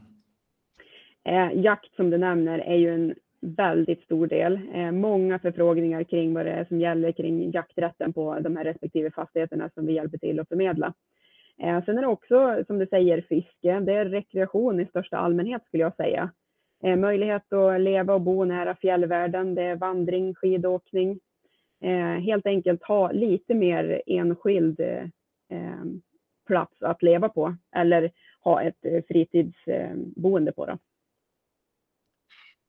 Eh, 1.24 1.50
jakt 1.54 1.96
som 1.96 2.10
du 2.10 2.18
nämner 2.18 2.60
är 2.60 2.76
ju 2.76 2.94
en 2.94 3.16
väldigt 3.42 4.04
stor 4.04 4.28
del. 4.28 4.60
Eh, 4.74 4.92
många 4.92 5.40
förfrågningar 5.40 6.04
kring 6.04 6.34
vad 6.34 6.46
det 6.46 6.52
är 6.52 6.66
som 6.66 6.80
gäller 6.80 7.12
kring 7.12 7.52
jakträtten 7.52 8.14
på 8.14 8.40
de 8.40 8.58
här 8.58 8.64
respektive 8.64 9.12
fastigheterna 9.12 9.70
som 9.74 9.86
vi 9.86 9.94
hjälper 9.94 10.18
till 10.18 10.40
att 10.40 10.48
förmedla. 10.48 10.94
Eh, 11.64 11.86
sen 11.86 11.98
är 11.98 12.02
det 12.02 12.08
också, 12.08 12.64
som 12.68 12.80
du 12.80 12.88
säger, 12.88 13.22
fiske. 13.22 13.80
Det 13.80 13.94
är 13.94 14.06
rekreation 14.06 14.80
i 14.80 14.86
största 14.86 15.18
allmänhet 15.18 15.66
skulle 15.66 15.84
jag 15.84 15.96
säga. 15.96 16.30
Eh, 16.84 16.96
möjlighet 16.96 17.54
att 17.54 17.82
leva 17.82 18.14
och 18.14 18.22
bo 18.22 18.46
nära 18.46 18.76
fjällvärlden. 18.76 19.56
Det 19.56 19.62
är 19.64 19.76
vandring, 19.76 20.36
skidåkning. 20.36 21.20
Eh, 21.82 22.20
helt 22.20 22.46
enkelt 22.46 22.84
ha 22.84 23.12
lite 23.12 23.54
mer 23.54 24.02
enskild 24.06 24.80
eh, 24.80 25.84
plats 26.48 26.82
att 26.82 27.04
leva 27.04 27.30
på 27.30 27.56
eller 27.76 28.12
ha 28.44 28.62
ett 28.62 29.06
fritidsboende 29.08 30.52
på. 30.52 30.66
Då. 30.66 30.78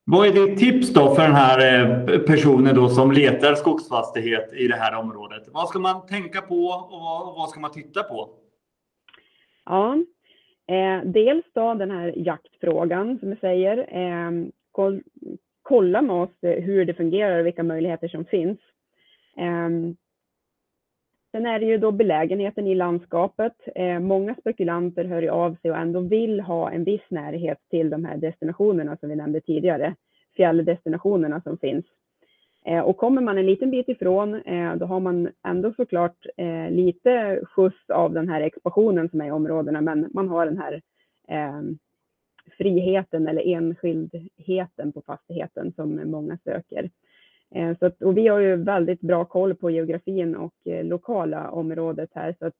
Vad 0.05 0.27
är 0.27 0.33
ditt 0.33 0.59
tips 0.59 0.92
då 0.92 1.14
för 1.14 1.22
den 1.22 1.35
här 1.35 2.18
personen 2.18 2.75
då 2.75 2.88
som 2.88 3.12
letar 3.12 3.55
skogsfastighet 3.55 4.53
i 4.53 4.68
det 4.68 4.77
här 4.77 4.96
området? 4.96 5.42
Vad 5.53 5.68
ska 5.68 5.79
man 5.79 6.07
tänka 6.07 6.40
på 6.40 6.66
och 6.66 7.35
vad 7.37 7.48
ska 7.48 7.61
man 7.61 7.72
titta 7.72 8.03
på? 8.03 8.29
Ja, 9.64 9.98
Eh, 10.72 11.05
dels 11.05 11.44
då 11.53 11.75
den 11.75 11.90
här 11.90 12.12
jaktfrågan 12.16 13.18
som 13.18 13.29
jag 13.29 13.38
säger. 13.38 13.79
Eh, 13.79 14.31
koll, 14.72 15.03
kolla 15.62 16.03
med 16.03 16.16
oss 16.16 16.37
hur 16.40 16.85
det 16.85 16.94
fungerar 16.94 17.40
och 17.40 17.46
vilka 17.46 17.62
möjligheter 17.62 18.09
som 18.09 18.25
finns. 18.25 18.59
Eh, 19.37 19.71
sen 21.33 21.47
är 21.47 21.61
det 21.61 21.66
ju 21.66 21.79
då 21.79 21.92
belägenheten 21.92 22.66
i 22.66 22.75
landskapet. 22.75 23.55
Eh, 23.75 23.99
många 23.99 24.35
spekulanter 24.35 25.05
hör 25.05 25.23
ju 25.23 25.29
av 25.29 25.57
sig 25.62 25.71
och 25.71 25.77
ändå 25.77 26.01
vill 26.01 26.40
ha 26.40 26.71
en 26.71 26.85
viss 26.85 27.11
närhet 27.11 27.59
till 27.71 27.90
de 27.90 28.05
här 28.05 28.16
destinationerna 28.16 28.97
som 28.97 29.09
vi 29.09 29.16
nämnde 29.16 29.40
tidigare, 29.40 29.95
fjälldestinationerna 30.37 31.40
som 31.40 31.59
finns. 31.59 31.85
Eh, 32.64 32.81
och 32.81 32.97
kommer 32.97 33.23
man 33.23 33.38
en 33.38 33.47
liten 33.47 33.71
bit 33.71 33.88
ifrån, 33.88 34.35
eh, 34.35 34.77
då 34.77 34.87
har 34.87 35.01
man 35.01 35.29
ändå 35.47 35.73
såklart 35.73 36.27
eh, 36.37 36.71
lite 36.71 37.40
skjuts 37.45 37.90
av 37.90 38.12
den 38.12 38.29
här 38.29 38.40
expansionen 38.40 39.09
som 39.09 39.21
är 39.21 39.27
i 39.27 39.31
områdena, 39.31 39.81
men 39.81 40.11
man 40.14 40.29
har 40.29 40.47
den 40.47 40.59
här 40.59 40.83
ehm, 41.29 41.79
friheten 42.59 43.29
eller 43.29 43.49
enskildheten 43.49 44.92
på 44.92 45.03
fastigheten 45.03 45.73
som 45.73 46.11
många 46.11 46.38
söker. 46.45 46.90
Så 47.79 47.87
att, 47.87 48.03
och 48.03 48.17
vi 48.17 48.29
har 48.29 48.38
ju 48.38 48.57
väldigt 48.57 49.01
bra 49.01 49.25
koll 49.25 49.55
på 49.55 49.71
geografin 49.71 50.37
och 50.37 50.55
lokala 50.65 51.51
området 51.51 52.11
här, 52.15 52.37
så 52.38 52.47
att 52.47 52.55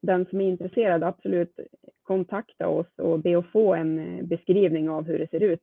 den 0.00 0.26
som 0.26 0.40
är 0.40 0.48
intresserad 0.48 1.02
absolut 1.02 1.60
kontakta 2.02 2.68
oss 2.68 2.86
och 2.96 3.20
be 3.20 3.38
att 3.38 3.46
få 3.46 3.74
en 3.74 4.20
beskrivning 4.26 4.90
av 4.90 5.04
hur 5.04 5.18
det 5.18 5.30
ser 5.30 5.42
ut. 5.42 5.62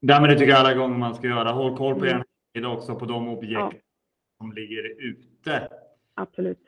Därmed 0.00 0.38
tycker 0.38 0.52
jag 0.52 0.60
alla 0.60 0.74
gånger 0.74 0.98
man 0.98 1.14
ska 1.14 1.26
göra. 1.26 1.52
Håll 1.52 1.76
koll 1.76 1.94
på 1.94 2.04
mm. 2.04 2.22
er 2.52 2.66
också 2.66 2.94
på 2.94 3.04
de 3.04 3.28
objekt 3.28 3.52
ja. 3.52 3.72
som 4.38 4.52
ligger 4.52 5.08
ute. 5.10 5.68
Absolut. 6.14 6.58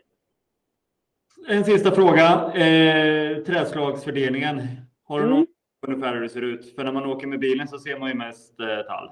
En 1.48 1.64
sista 1.64 1.90
fråga. 1.90 2.52
Eh, 2.54 3.42
trädslagsfördelningen. 3.42 4.60
Har 5.04 5.20
du 5.20 5.26
mm. 5.26 5.36
någon 5.36 5.46
ungefär 5.86 6.14
hur 6.14 6.20
det 6.20 6.28
ser 6.28 6.42
ut? 6.42 6.74
För 6.74 6.84
när 6.84 6.92
man 6.92 7.06
åker 7.06 7.26
med 7.26 7.38
bilen 7.38 7.68
så 7.68 7.78
ser 7.78 7.98
man 7.98 8.08
ju 8.08 8.14
mest 8.14 8.60
eh, 8.60 8.66
tall. 8.66 9.10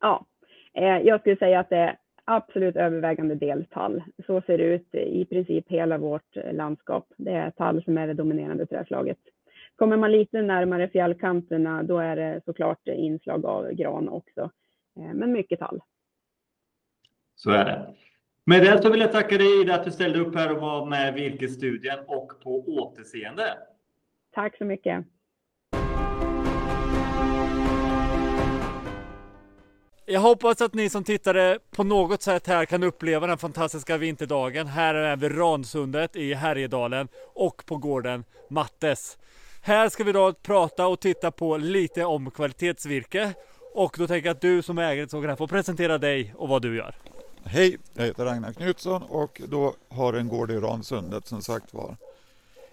Ja, 0.00 0.26
eh, 0.74 0.98
jag 0.98 1.20
skulle 1.20 1.36
säga 1.36 1.60
att 1.60 1.70
det 1.70 1.76
är 1.76 1.98
absolut 2.24 2.76
övervägande 2.76 3.34
del 3.34 3.64
tall. 3.64 4.02
Så 4.26 4.40
ser 4.40 4.58
det 4.58 4.64
ut 4.64 4.94
i 4.94 5.24
princip 5.24 5.68
hela 5.68 5.98
vårt 5.98 6.36
landskap. 6.52 7.06
Det 7.16 7.32
är 7.32 7.50
tall 7.50 7.84
som 7.84 7.98
är 7.98 8.06
det 8.06 8.14
dominerande 8.14 8.66
trädslaget. 8.66 9.18
Kommer 9.76 9.96
man 9.96 10.12
lite 10.12 10.42
närmare 10.42 10.88
fjällkanterna, 10.88 11.82
då 11.82 11.98
är 11.98 12.16
det 12.16 12.40
såklart 12.44 12.88
inslag 12.88 13.46
av 13.46 13.72
gran 13.72 14.08
också, 14.08 14.50
eh, 14.96 15.14
men 15.14 15.32
mycket 15.32 15.58
tall. 15.58 15.80
Så 17.34 17.50
är 17.50 17.64
det. 17.64 17.94
Med 18.44 18.62
det 18.62 18.82
så 18.82 18.90
vill 18.90 19.00
jag 19.00 19.12
tacka 19.12 19.38
dig 19.38 19.60
Ida 19.60 19.74
att 19.74 19.84
du 19.84 19.90
ställde 19.90 20.18
upp 20.18 20.34
här 20.34 20.52
och 20.52 20.60
var 20.60 20.86
med 20.86 21.14
Virkesstudien 21.14 21.98
och 22.06 22.32
på 22.42 22.64
återseende. 22.66 23.44
Tack 24.32 24.56
så 24.56 24.64
mycket. 24.64 25.06
Jag 30.06 30.20
hoppas 30.20 30.60
att 30.60 30.74
ni 30.74 30.88
som 30.88 31.04
tittade 31.04 31.58
på 31.70 31.84
något 31.84 32.22
sätt 32.22 32.46
här 32.46 32.64
kan 32.64 32.82
uppleva 32.82 33.26
den 33.26 33.38
fantastiska 33.38 33.96
vinterdagen. 33.96 34.66
Här 34.66 34.94
är 34.94 35.16
vi 35.16 35.28
Ransundet 35.28 36.16
i 36.16 36.34
Härjedalen 36.34 37.08
och 37.34 37.66
på 37.66 37.76
gården 37.76 38.24
Mattes. 38.50 39.18
Här 39.60 39.88
ska 39.88 40.04
vi 40.04 40.12
då 40.12 40.32
prata 40.32 40.86
och 40.86 41.00
titta 41.00 41.30
på 41.30 41.56
lite 41.56 42.04
om 42.04 42.30
kvalitetsvirke. 42.30 43.34
Och 43.74 43.94
då 43.98 44.06
tänker 44.06 44.28
jag 44.28 44.34
att 44.34 44.40
du 44.40 44.62
som 44.62 44.78
ägare 44.78 45.02
ett 45.02 45.12
här 45.12 45.36
får 45.36 45.46
presentera 45.46 45.98
dig 45.98 46.34
och 46.36 46.48
vad 46.48 46.62
du 46.62 46.76
gör. 46.76 46.94
Hej, 47.44 47.78
jag 47.94 48.04
heter 48.04 48.24
Ragnar 48.24 48.52
Knutsson 48.52 49.02
och 49.02 49.42
då 49.48 49.74
har 49.88 50.12
en 50.12 50.28
gård 50.28 50.50
i 50.50 50.56
Ransundet 50.56 51.26
som 51.26 51.42
sagt 51.42 51.74
var. 51.74 51.96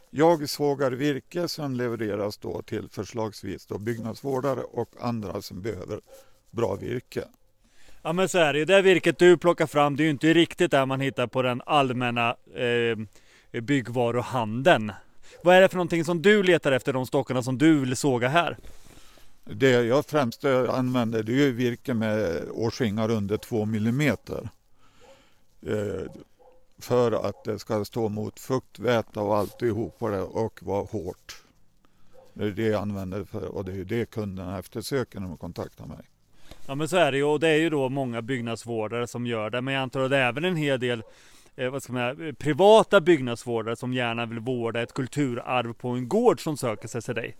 Jag 0.09 0.49
sågar 0.49 0.91
virke 0.91 1.47
som 1.47 1.73
levereras 1.73 2.37
då 2.37 2.61
till 2.61 2.89
förslagsvis 2.89 3.65
då 3.65 3.77
byggnadsvårdare 3.77 4.61
och 4.61 4.89
andra 4.99 5.41
som 5.41 5.61
behöver 5.61 5.99
bra 6.51 6.75
virke. 6.75 7.23
Ja 8.01 8.13
men 8.13 8.29
så 8.29 8.37
är 8.37 8.53
det 8.53 8.59
ju. 8.59 8.65
Det 8.65 8.81
virket 8.81 9.19
du 9.19 9.37
plockar 9.37 9.67
fram 9.67 9.95
det 9.95 10.03
är 10.03 10.05
ju 10.05 10.11
inte 10.11 10.33
riktigt 10.33 10.71
det 10.71 10.85
man 10.85 10.99
hittar 10.99 11.27
på 11.27 11.41
den 11.41 11.61
allmänna 11.65 12.35
eh, 12.55 13.61
byggvaruhandeln. 13.61 14.91
Vad 15.43 15.55
är 15.55 15.61
det 15.61 15.69
för 15.69 15.75
någonting 15.75 16.05
som 16.05 16.21
du 16.21 16.43
letar 16.43 16.71
efter, 16.71 16.93
de 16.93 17.05
stockarna 17.05 17.43
som 17.43 17.57
du 17.57 17.79
vill 17.79 17.95
såga 17.95 18.27
här? 18.27 18.57
Det 19.43 19.69
jag 19.69 20.05
främst 20.05 20.45
använder 20.45 21.23
det 21.23 21.47
är 21.47 21.51
virke 21.51 21.93
med 21.93 22.43
årsringar 22.51 23.11
under 23.11 23.37
2 23.37 23.65
millimeter. 23.65 24.49
Eh, 25.67 26.11
för 26.79 27.11
att 27.29 27.43
det 27.43 27.59
ska 27.59 27.85
stå 27.85 28.09
mot 28.09 28.39
fukt, 28.39 28.79
väta 28.79 29.21
och 29.21 29.37
alltihop 29.37 29.99
på 29.99 30.09
det 30.09 30.21
och 30.21 30.59
vara 30.63 30.83
hårt. 30.83 31.43
Det 32.33 32.43
är 32.43 32.51
det 32.51 32.67
jag 32.67 32.81
använder 32.81 33.23
för 33.23 33.45
och 33.45 33.65
det 33.65 33.71
är 33.71 33.85
det 33.85 34.09
kunderna 34.09 34.59
eftersöker 34.59 35.19
när 35.19 35.27
de 35.27 35.37
kontaktar 35.37 35.85
mig. 35.85 36.08
Ja 36.69 36.75
men 36.75 36.87
så 36.87 36.97
är 36.97 37.11
det 37.11 37.17
ju 37.17 37.23
och 37.23 37.39
det 37.39 37.47
är 37.47 37.57
ju 37.57 37.69
då 37.69 37.89
många 37.89 38.21
byggnadsvårdare 38.21 39.07
som 39.07 39.25
gör 39.25 39.49
det 39.49 39.61
men 39.61 39.73
jag 39.73 39.83
antar 39.83 39.99
att 39.99 40.09
det 40.09 40.17
är 40.17 40.27
även 40.29 40.45
en 40.45 40.55
hel 40.55 40.79
del 40.79 41.03
eh, 41.55 41.69
vad 41.69 41.83
ska 41.83 41.93
man 41.93 42.15
säga, 42.15 42.33
privata 42.33 43.01
byggnadsvårdare 43.01 43.75
som 43.75 43.93
gärna 43.93 44.25
vill 44.25 44.39
vårda 44.39 44.81
ett 44.81 44.93
kulturarv 44.93 45.73
på 45.73 45.89
en 45.89 46.07
gård 46.07 46.43
som 46.43 46.57
söker 46.57 46.87
sig 46.87 47.01
till 47.01 47.15
dig? 47.15 47.35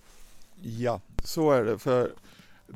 Ja, 0.62 1.02
så 1.24 1.52
är 1.52 1.64
det. 1.64 1.80
För 1.80 2.12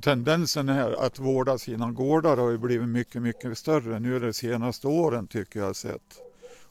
tendensen 0.01 0.69
här 0.69 1.05
att 1.05 1.19
vårda 1.19 1.57
sina 1.57 1.91
gårdar 1.91 2.37
har 2.37 2.49
ju 2.49 2.57
blivit 2.57 2.89
mycket, 2.89 3.21
mycket 3.21 3.57
större 3.57 3.99
nu 3.99 4.19
de 4.19 4.33
senaste 4.33 4.87
åren 4.87 5.27
tycker 5.27 5.59
jag 5.59 5.75
sett. 5.75 6.21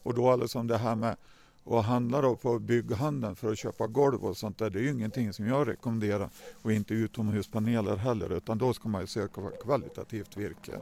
Och 0.03 0.15
då 0.15 0.31
alltså 0.31 0.63
det 0.63 0.79
här 0.79 0.95
med 0.95 1.17
och 1.65 1.85
handla 1.85 2.21
då 2.21 2.37
på 2.37 2.59
bygghandeln 2.59 3.37
för 3.37 3.53
att 3.53 3.59
köpa 3.59 3.87
golv 3.87 4.25
och 4.25 4.37
sånt 4.37 4.59
där, 4.59 4.71
det 4.71 4.79
är 4.79 4.83
ju 4.83 4.91
ingenting 4.91 5.33
som 5.33 5.47
jag 5.47 5.69
rekommenderar. 5.69 6.29
Och 6.63 6.73
inte 6.73 6.95
utomhuspaneler 6.95 7.97
heller, 7.97 8.37
utan 8.37 8.59
då 8.59 8.73
ska 8.73 8.89
man 8.89 9.01
ju 9.01 9.07
söka 9.07 9.41
kvalitativt 9.63 10.37
virke. 10.37 10.73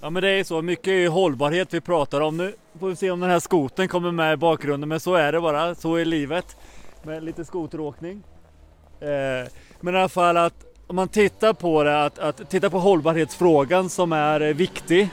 Ja 0.00 0.10
men 0.10 0.22
det 0.22 0.28
är 0.28 0.44
så, 0.44 0.62
mycket 0.62 0.88
är 0.88 1.08
hållbarhet 1.08 1.74
vi 1.74 1.80
pratar 1.80 2.20
om. 2.20 2.36
Nu 2.36 2.54
får 2.78 2.88
vi 2.88 2.96
se 2.96 3.10
om 3.10 3.20
den 3.20 3.30
här 3.30 3.40
skoten 3.40 3.88
kommer 3.88 4.12
med 4.12 4.32
i 4.32 4.36
bakgrunden, 4.36 4.88
men 4.88 5.00
så 5.00 5.14
är 5.14 5.32
det 5.32 5.40
bara, 5.40 5.74
så 5.74 5.94
är 5.94 6.04
livet. 6.04 6.56
Med 7.02 7.24
lite 7.24 7.44
skoteråkning. 7.44 8.22
Eh, 9.00 9.50
men 9.80 9.94
i 9.94 9.98
alla 9.98 10.08
fall 10.08 10.36
att 10.36 10.66
om 10.86 10.96
man 10.96 11.08
tittar 11.08 11.52
på 11.52 11.84
det, 11.84 12.04
att, 12.04 12.18
att 12.18 12.50
titta 12.50 12.70
på 12.70 12.78
hållbarhetsfrågan 12.78 13.88
som 13.88 14.12
är 14.12 14.40
eh, 14.40 14.54
viktig. 14.54 15.08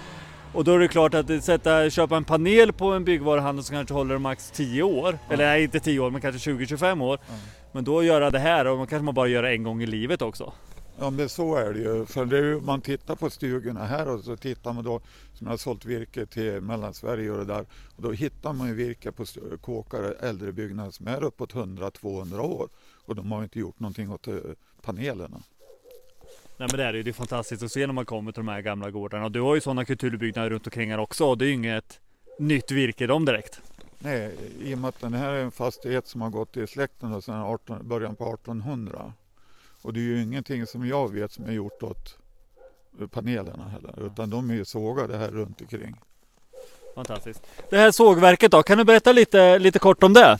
Och 0.53 0.63
då 0.63 0.73
är 0.73 0.79
det 0.79 0.87
klart 0.87 1.13
att 1.13 1.43
sätta, 1.43 1.89
köpa 1.89 2.17
en 2.17 2.23
panel 2.23 2.73
på 2.73 2.85
en 2.85 3.03
byggvaruhandel 3.03 3.63
som 3.63 3.75
kanske 3.75 3.93
håller 3.93 4.17
max 4.17 4.51
10 4.51 4.83
år. 4.83 5.09
Mm. 5.09 5.19
Eller 5.29 5.45
nej, 5.45 5.63
inte 5.63 5.79
10 5.79 5.99
år, 5.99 6.11
men 6.11 6.21
kanske 6.21 6.51
20-25 6.51 7.03
år. 7.03 7.19
Mm. 7.29 7.39
Men 7.71 7.83
då 7.83 8.03
göra 8.03 8.29
det 8.29 8.39
här, 8.39 8.67
och 8.67 8.77
man 8.77 8.87
kanske 8.87 9.03
man 9.03 9.13
bara 9.13 9.27
gör 9.27 9.43
det 9.43 9.49
en 9.49 9.63
gång 9.63 9.81
i 9.81 9.85
livet 9.85 10.21
också. 10.21 10.53
Ja 10.99 11.09
men 11.09 11.29
så 11.29 11.55
är 11.55 11.73
det 11.73 11.79
ju. 11.79 12.05
För 12.05 12.25
det 12.25 12.37
är, 12.37 12.61
man 12.61 12.81
tittar 12.81 13.15
på 13.15 13.29
stugorna 13.29 13.85
här 13.85 14.07
och 14.07 14.23
så 14.23 14.37
tittar 14.37 14.73
man 14.73 14.83
då, 14.83 15.01
som 15.33 15.47
jag 15.47 15.51
har 15.51 15.57
sålt 15.57 15.85
virke 15.85 16.25
till 16.25 16.61
Mellansverige 16.61 17.31
och 17.31 17.37
det 17.37 17.45
där. 17.45 17.65
Och 17.95 18.01
då 18.01 18.11
hittar 18.11 18.53
man 18.53 18.67
ju 18.67 18.73
virke 18.73 19.11
på 19.11 19.25
kåkar, 19.61 20.15
äldre 20.19 20.51
byggnader 20.51 20.91
som 20.91 21.07
är 21.07 21.23
uppåt 21.23 21.53
100-200 21.53 22.39
år. 22.39 22.69
Och 23.05 23.15
de 23.15 23.31
har 23.31 23.43
inte 23.43 23.59
gjort 23.59 23.79
någonting 23.79 24.11
åt 24.11 24.27
eh, 24.27 24.35
panelerna. 24.81 25.41
Nej 26.57 26.67
men 26.71 26.77
det 26.77 26.83
är 26.83 26.91
det 26.91 26.97
ju. 26.97 27.03
Det 27.03 27.11
är 27.11 27.13
fantastiskt 27.13 27.63
att 27.63 27.71
se 27.71 27.87
när 27.87 27.93
man 27.93 28.05
kommer 28.05 28.31
till 28.31 28.39
de 28.39 28.47
här 28.47 28.61
gamla 28.61 28.91
gårdarna. 28.91 29.25
Och 29.25 29.31
du 29.31 29.41
har 29.41 29.55
ju 29.55 29.61
sådana 29.61 29.85
kulturbyggnader 29.85 30.49
runt 30.49 30.67
omkring 30.67 30.91
här 30.91 30.99
också. 30.99 31.25
Och 31.25 31.37
det 31.37 31.45
är 31.45 31.47
ju 31.47 31.53
inget 31.53 31.99
nytt 32.39 32.71
virke 32.71 33.07
de 33.07 33.25
direkt. 33.25 33.61
Nej, 33.99 34.35
i 34.61 34.73
och 34.73 34.77
med 34.77 34.89
att 34.89 34.99
den 34.99 35.13
här 35.13 35.33
är 35.33 35.43
en 35.43 35.51
fastighet 35.51 36.07
som 36.07 36.21
har 36.21 36.29
gått 36.29 36.57
i 36.57 36.67
släkten 36.67 37.21
sedan 37.21 37.41
18, 37.41 37.87
början 37.87 38.15
på 38.15 38.33
1800. 38.33 39.13
Och 39.81 39.93
det 39.93 39.99
är 39.99 40.03
ju 40.03 40.23
ingenting 40.23 40.67
som 40.67 40.87
jag 40.87 41.13
vet 41.13 41.31
som 41.31 41.45
är 41.45 41.51
gjort 41.51 41.83
åt 41.83 42.17
panelerna 43.11 43.67
heller. 43.67 44.05
Utan 44.05 44.29
de 44.29 44.49
är 44.49 44.53
ju 44.53 44.65
sågade 44.65 45.17
här 45.17 45.31
runt 45.31 45.61
omkring. 45.61 45.95
Fantastiskt. 46.95 47.47
Det 47.69 47.77
här 47.77 47.91
sågverket 47.91 48.51
då, 48.51 48.63
kan 48.63 48.77
du 48.77 48.83
berätta 48.83 49.11
lite, 49.11 49.59
lite 49.59 49.79
kort 49.79 50.03
om 50.03 50.13
det? 50.13 50.37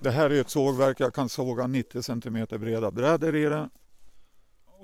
Det 0.00 0.10
här 0.10 0.30
är 0.30 0.40
ett 0.40 0.50
sågverk, 0.50 1.00
jag 1.00 1.14
kan 1.14 1.28
såga 1.28 1.66
90 1.66 2.02
cm 2.02 2.46
breda 2.50 2.90
brädor 2.90 3.36
i 3.36 3.44
det. 3.44 3.68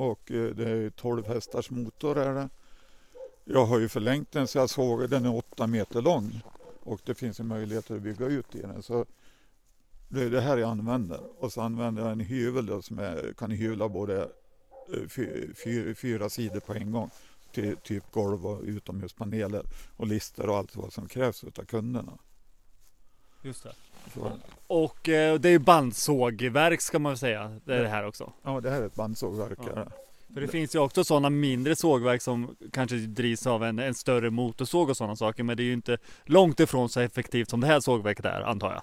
Och 0.02 0.30
eh, 0.30 0.50
det 0.50 0.70
är 0.70 0.90
12 0.90 1.26
hästars 1.26 1.70
motor 1.70 2.18
är 2.18 2.34
det. 2.34 2.48
Jag 3.44 3.66
har 3.66 3.78
ju 3.78 3.88
förlängt 3.88 4.32
den 4.32 4.46
så 4.46 4.58
jag 4.58 4.70
såg 4.70 5.10
den 5.10 5.24
är 5.24 5.34
8 5.34 5.66
meter 5.66 6.02
lång. 6.02 6.40
Och 6.80 7.00
det 7.04 7.14
finns 7.14 7.40
ju 7.40 7.44
möjligheter 7.44 7.96
att 7.96 8.02
bygga 8.02 8.26
ut 8.26 8.54
i 8.54 8.60
den. 8.60 8.82
Så 8.82 9.06
det 10.08 10.22
är 10.22 10.30
det 10.30 10.40
här 10.40 10.56
jag 10.56 10.70
använder. 10.70 11.20
Och 11.38 11.52
så 11.52 11.60
använder 11.60 12.02
jag 12.02 12.12
en 12.12 12.20
hyvel 12.20 12.66
då, 12.66 12.82
som 12.82 12.98
jag 12.98 13.36
kan 13.36 13.50
hyvla 13.50 13.88
både 13.88 14.28
eh, 14.92 15.94
fyra 15.94 16.28
sidor 16.28 16.60
på 16.60 16.74
en 16.74 16.92
gång. 16.92 17.10
Till 17.52 17.76
typ 17.76 18.10
golv 18.10 18.46
och 18.46 18.62
utomhuspaneler 18.62 19.62
och 19.96 20.06
lister 20.06 20.48
och 20.48 20.56
allt 20.56 20.76
vad 20.76 20.92
som 20.92 21.08
krävs 21.08 21.44
av 21.44 21.64
kunderna. 21.64 22.18
Just 23.42 23.62
det. 23.62 23.72
Och 24.66 25.08
eh, 25.08 25.38
det 25.38 25.48
är 25.48 25.52
ju 25.52 25.58
bandsågverk 25.58 26.80
ska 26.80 26.98
man 26.98 27.12
väl 27.12 27.18
säga. 27.18 27.60
Det 27.64 27.74
är 27.74 27.82
det 27.82 27.88
här 27.88 28.06
också. 28.06 28.32
ja, 28.42 28.60
det 28.60 28.70
här 28.70 28.82
är 28.82 28.86
ett 28.86 28.94
bandsågverk. 28.94 29.58
Ja. 29.58 29.74
det. 29.74 29.92
För 30.34 30.40
det 30.40 30.48
finns 30.48 30.74
ju 30.74 30.78
också 30.78 31.04
sådana 31.04 31.30
mindre 31.30 31.76
sågverk 31.76 32.22
som 32.22 32.56
kanske 32.72 32.96
drivs 32.96 33.46
av 33.46 33.64
en, 33.64 33.78
en 33.78 33.94
större 33.94 34.30
motorsåg 34.30 34.90
och 34.90 34.96
sådana 34.96 35.16
saker. 35.16 35.42
Men 35.42 35.56
det 35.56 35.62
är 35.62 35.64
ju 35.64 35.72
inte 35.72 35.98
långt 36.24 36.60
ifrån 36.60 36.88
så 36.88 37.00
effektivt 37.00 37.50
som 37.50 37.60
det 37.60 37.66
här 37.66 37.80
sågverket 37.80 38.24
är 38.24 38.40
antar 38.40 38.72
jag. 38.72 38.82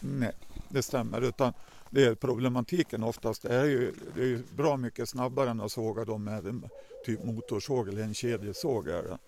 Nej, 0.00 0.32
det 0.68 0.82
stämmer. 0.82 1.20
Utan 1.20 1.52
det 1.90 2.04
är 2.04 2.14
problematiken 2.14 3.02
oftast 3.02 3.44
är 3.44 3.64
ju, 3.64 3.92
det 4.14 4.20
är 4.20 4.26
ju 4.26 4.42
bra 4.56 4.76
mycket 4.76 5.08
snabbare 5.08 5.50
än 5.50 5.60
att 5.60 5.72
såga 5.72 6.04
dem 6.04 6.24
med 6.24 6.46
en 6.46 6.64
typ 7.06 7.24
motorsåg 7.24 7.88
eller 7.88 8.02
en 8.02 8.14
kedjesåg. 8.14 8.88
Är 8.88 9.02
det. 9.02 9.18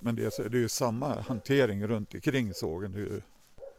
Men 0.00 0.16
det 0.16 0.38
är, 0.38 0.48
det 0.48 0.56
är 0.56 0.60
ju 0.60 0.68
samma 0.68 1.20
hantering 1.20 1.86
runt 1.86 2.14
omkring 2.14 2.54
sågen. 2.54 2.92
Det 2.92 2.98
är 2.98 3.02
ju, 3.02 3.20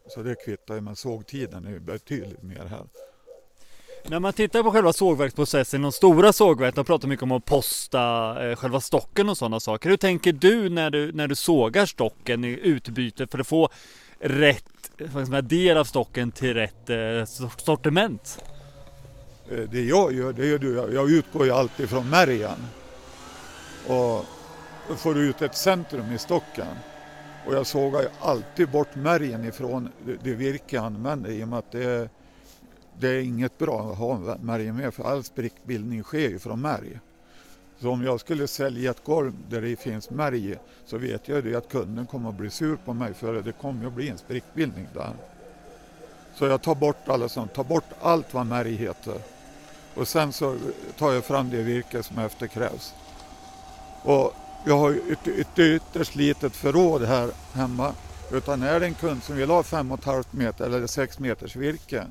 så 0.08 0.24
det 0.24 0.36
kvittar 0.46 0.76
ju, 0.76 0.82
men 0.82 0.96
sågtiden 0.96 1.66
är 1.66 1.72
ju 1.72 1.80
betydligt 1.80 2.44
mer 2.44 2.66
här. 2.70 2.84
När 4.06 4.20
man 4.20 4.34
tittar 4.34 4.64
på 4.64 4.72
själva 4.72 4.94
sågverksprocessen, 4.94 5.82
de 5.82 5.92
stora 5.92 6.34
sågverken, 6.34 6.76
de 6.76 6.86
pratar 6.86 7.08
mycket 7.08 7.24
om 7.24 7.32
att 7.32 7.46
posta 7.46 8.36
eh, 8.50 8.56
själva 8.56 8.82
stocken 8.82 9.30
och 9.30 9.38
sådana 9.38 9.60
saker. 9.60 9.90
Hur 9.90 9.98
tänker 9.98 10.34
du 10.34 10.70
när 10.70 10.90
du, 10.90 11.12
när 11.12 11.28
du 11.28 11.36
sågar 11.36 11.86
stocken 11.86 12.44
i 12.44 12.48
utbyte 12.64 13.28
för 13.28 13.40
att 13.40 13.48
få 13.48 13.70
rätt 14.20 14.66
del 15.44 15.78
av 15.78 15.84
stocken 15.84 16.32
till 16.32 16.54
rätt 16.54 16.90
eh, 16.90 17.26
sortiment? 17.58 18.44
Eh, 19.52 19.58
Det 19.60 19.82
jag 19.82 20.14
gör, 20.14 20.34
det 20.34 20.46
ju, 20.46 20.76
jag- 20.76 20.94
jag 20.94 21.12
utgår 21.12 21.46
ju 21.46 21.52
alltid 21.52 21.90
från 21.90 22.10
märgen. 22.10 22.68
Och 23.88 24.26
då 24.88 24.96
får 24.98 25.14
du 25.14 25.22
ut 25.30 25.42
ett 25.42 25.56
centrum 25.56 26.12
i 26.14 26.18
stocken. 26.18 26.68
Och 27.46 27.54
jag 27.54 27.68
sågar 27.68 28.02
ju 28.02 28.08
alltid 28.22 28.70
bort 28.70 28.96
märgen 28.96 29.46
ifrån 29.46 29.90
det, 30.24 30.34
virke 30.34 30.76
jag 30.76 30.86
använder 30.86 31.30
i 31.30 31.44
och 31.44 31.48
med 31.48 31.60
att 31.60 31.72
det 31.72 31.84
är, 31.84 32.10
det 33.00 33.08
är 33.08 33.20
inget 33.22 33.58
bra 33.58 33.92
att 33.92 33.98
ha 33.98 34.38
märgen 34.42 34.76
med 34.76 34.94
för 34.94 35.04
all 35.04 35.24
sprickbildning 35.24 36.04
sker 36.04 36.30
ju 36.30 36.40
från 36.40 36.62
märg. 36.62 37.00
Så 37.80 37.90
om 37.90 38.04
jag 38.04 38.20
skulle 38.20 38.48
sälja 38.48 38.92
ett 38.92 39.04
golv 39.04 39.34
där 39.50 39.62
det 39.62 39.76
finns 39.76 40.10
märg 40.10 40.56
så 40.86 40.98
vet 40.98 41.28
jag 41.28 41.46
ju 41.46 41.56
att 41.56 41.70
kunden 41.70 42.06
kommer 42.06 42.30
att 42.30 42.36
bli 42.36 42.50
sur 42.50 42.78
på 42.86 42.94
mig 42.94 43.14
för 43.14 43.42
det 43.42 43.52
kommer 43.52 43.88
att 43.88 43.94
bli 43.94 44.10
en 44.10 44.18
sprickbildning 44.18 44.88
där. 44.94 45.14
Så 46.36 46.46
jag 46.46 46.62
tar 46.62 46.76
bort 46.76 47.10
alla 47.10 47.30
sånt, 47.30 47.54
tar 47.54 47.64
bort 47.64 47.90
allt 48.02 48.34
vad 48.34 48.46
märg 48.46 48.76
heter. 48.76 49.18
Och 49.96 50.08
sen 50.08 50.34
så 50.34 50.58
tar 50.98 51.14
jag 51.14 51.24
fram 51.24 51.50
det 51.50 51.58
virke 51.58 52.04
som 52.04 52.20
efterkrävs. 52.20 52.94
Och 54.04 54.34
jag 54.66 54.78
har 54.78 54.92
ett, 54.92 55.28
ett 55.28 55.60
ytterst 55.60 56.16
litet 56.16 56.56
förråd 56.56 57.04
här 57.04 57.30
hemma. 57.54 57.94
Utan 58.32 58.64
är 58.64 58.80
det 58.80 58.86
en 58.86 58.94
kund 58.94 59.24
som 59.24 59.36
vill 59.36 59.50
ha 59.50 59.62
5,5 59.62 60.26
meter 60.32 60.66
eller 60.66 60.88
6 60.88 61.20
meters 61.20 61.56
virke, 61.56 62.08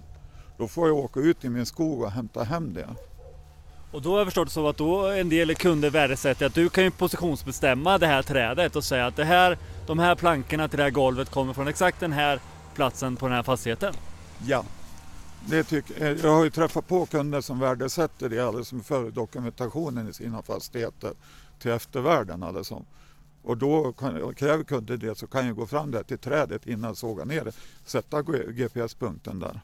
då 0.58 0.68
får 0.68 0.88
jag 0.88 0.96
åka 0.96 1.20
ut 1.20 1.44
i 1.44 1.48
min 1.48 1.66
skog 1.66 2.02
och 2.02 2.10
hämta 2.10 2.42
hem 2.44 2.74
det. 2.74 2.88
Och 3.92 4.02
då 4.02 4.10
har 4.10 4.18
jag 4.18 4.26
förstått 4.26 4.50
så 4.50 4.68
att 4.68 4.76
då 4.76 5.06
en 5.06 5.28
del 5.28 5.54
kunder 5.54 5.90
värdesätter 5.90 6.46
att 6.46 6.54
du 6.54 6.68
kan 6.68 6.84
ju 6.84 6.90
positionsbestämma 6.90 7.98
det 7.98 8.06
här 8.06 8.22
trädet 8.22 8.76
och 8.76 8.84
säga 8.84 9.06
att 9.06 9.16
det 9.16 9.24
här, 9.24 9.58
de 9.86 9.98
här 9.98 10.14
plankorna 10.14 10.68
till 10.68 10.76
det 10.76 10.82
här 10.82 10.90
golvet 10.90 11.30
kommer 11.30 11.52
från 11.52 11.68
exakt 11.68 12.00
den 12.00 12.12
här 12.12 12.40
platsen 12.74 13.16
på 13.16 13.26
den 13.26 13.36
här 13.36 13.42
fastigheten. 13.42 13.94
Ja. 14.46 14.64
Det 15.46 15.64
tycker, 15.64 16.24
jag 16.24 16.34
har 16.34 16.44
ju 16.44 16.50
träffat 16.50 16.88
på 16.88 17.06
kunder 17.06 17.40
som 17.40 17.58
värdesätter 17.58 18.28
det 18.28 18.40
alldeles 18.40 18.68
som 18.68 18.82
för 18.82 19.10
dokumentationen 19.10 20.08
i 20.08 20.12
sina 20.12 20.42
fastigheter 20.42 21.12
till 21.62 21.70
eftervärlden. 21.70 22.42
Alltså. 22.42 22.84
Och 23.42 23.56
då 23.56 23.92
kan, 23.92 24.34
kräver 24.34 24.64
kunden 24.64 24.98
det 24.98 25.18
så 25.18 25.26
kan 25.26 25.46
jag 25.46 25.56
gå 25.56 25.66
fram 25.66 25.90
där 25.90 26.02
till 26.02 26.18
trädet 26.18 26.66
innan 26.66 26.88
jag 26.88 26.96
sågar 26.96 27.24
ner 27.24 27.44
det. 27.44 27.52
Sätta 27.84 28.22
GPS-punkten 28.22 29.38
där. 29.38 29.60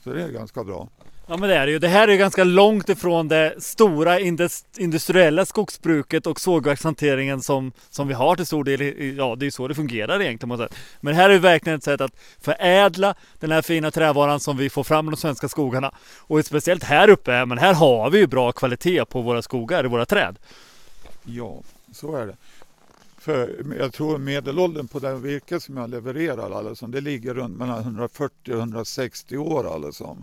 Så 0.00 0.12
det 0.12 0.22
är 0.22 0.28
ganska 0.28 0.64
bra. 0.64 0.88
Ja 1.26 1.36
men 1.36 1.48
det 1.48 1.56
är 1.56 1.66
det 1.66 1.72
ju. 1.72 1.78
Det 1.78 1.88
här 1.88 2.08
är 2.08 2.12
ju 2.12 2.18
ganska 2.18 2.44
långt 2.44 2.88
ifrån 2.88 3.28
det 3.28 3.54
stora 3.58 4.20
industriella 4.78 5.46
skogsbruket 5.46 6.26
och 6.26 6.40
sågverkshanteringen 6.40 7.40
som, 7.42 7.72
som 7.90 8.08
vi 8.08 8.14
har 8.14 8.36
till 8.36 8.46
stor 8.46 8.64
del. 8.64 8.82
i- 8.82 9.14
Ja, 9.18 9.34
det 9.36 9.42
är 9.42 9.46
ju 9.46 9.50
så 9.50 9.68
det 9.68 9.74
fungerar 9.74 10.22
egentligen. 10.22 10.48
måste. 10.48 10.68
Men 11.00 11.14
det 11.14 11.20
här 11.22 11.28
är 11.28 11.32
ju 11.32 11.38
verkligen 11.38 11.78
ett 11.78 11.84
sätt 11.84 12.00
att 12.00 12.12
förädla 12.40 13.14
den 13.40 13.50
här 13.50 13.62
fina 13.62 13.90
trävaran 13.90 14.40
som 14.40 14.56
vi 14.56 14.70
får 14.70 14.84
fram 14.84 15.08
i 15.08 15.10
de 15.10 15.16
svenska 15.16 15.48
skogarna. 15.48 15.92
Och 16.18 16.44
speciellt 16.46 16.82
här 16.84 17.10
uppe, 17.10 17.44
men 17.46 17.58
här 17.58 17.74
har 17.74 18.10
vi 18.10 18.18
ju 18.18 18.26
bra 18.26 18.52
kvalitet 18.52 19.04
på 19.04 19.20
våra 19.22 19.42
skogar, 19.42 19.84
i 19.84 19.88
våra 19.88 20.06
träd. 20.06 20.38
Ja, 21.24 21.60
så 21.92 22.16
är 22.16 22.26
det. 22.26 22.36
För 23.18 23.50
jag 23.78 23.92
tror 23.92 24.18
medelåldern 24.18 24.88
på 24.88 24.98
det 24.98 25.14
virke 25.14 25.60
som 25.60 25.76
jag 25.76 25.90
levererar, 25.90 26.68
alltså, 26.68 26.86
det 26.86 27.00
ligger 27.00 27.34
runt 27.34 27.58
mellan 27.58 27.80
140 27.82 28.52
och 28.54 28.58
160 28.58 29.36
år. 29.36 29.74
Alltså. 29.74 30.16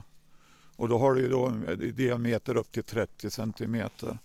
Och 0.81 0.89
då 0.89 0.97
har 0.97 1.13
du 1.13 1.21
ju 1.21 1.29
då 1.29 1.45
en 1.45 1.67
eh, 1.67 1.75
diameter 1.77 2.57
upp 2.57 2.71
till 2.71 2.83
30 2.83 3.29
centimeter. 3.29 4.17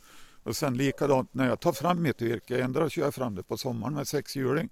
Och 0.42 0.56
sen 0.56 0.76
likadant 0.76 1.34
när 1.34 1.48
jag 1.48 1.60
tar 1.60 1.72
fram 1.72 2.02
mitt 2.02 2.22
virke, 2.22 2.60
ändå 2.62 2.88
kör 2.88 3.02
jag 3.02 3.14
fram 3.14 3.34
det 3.34 3.42
på 3.42 3.56
sommaren 3.56 3.94
med 3.94 4.08
sexhjuling 4.08 4.68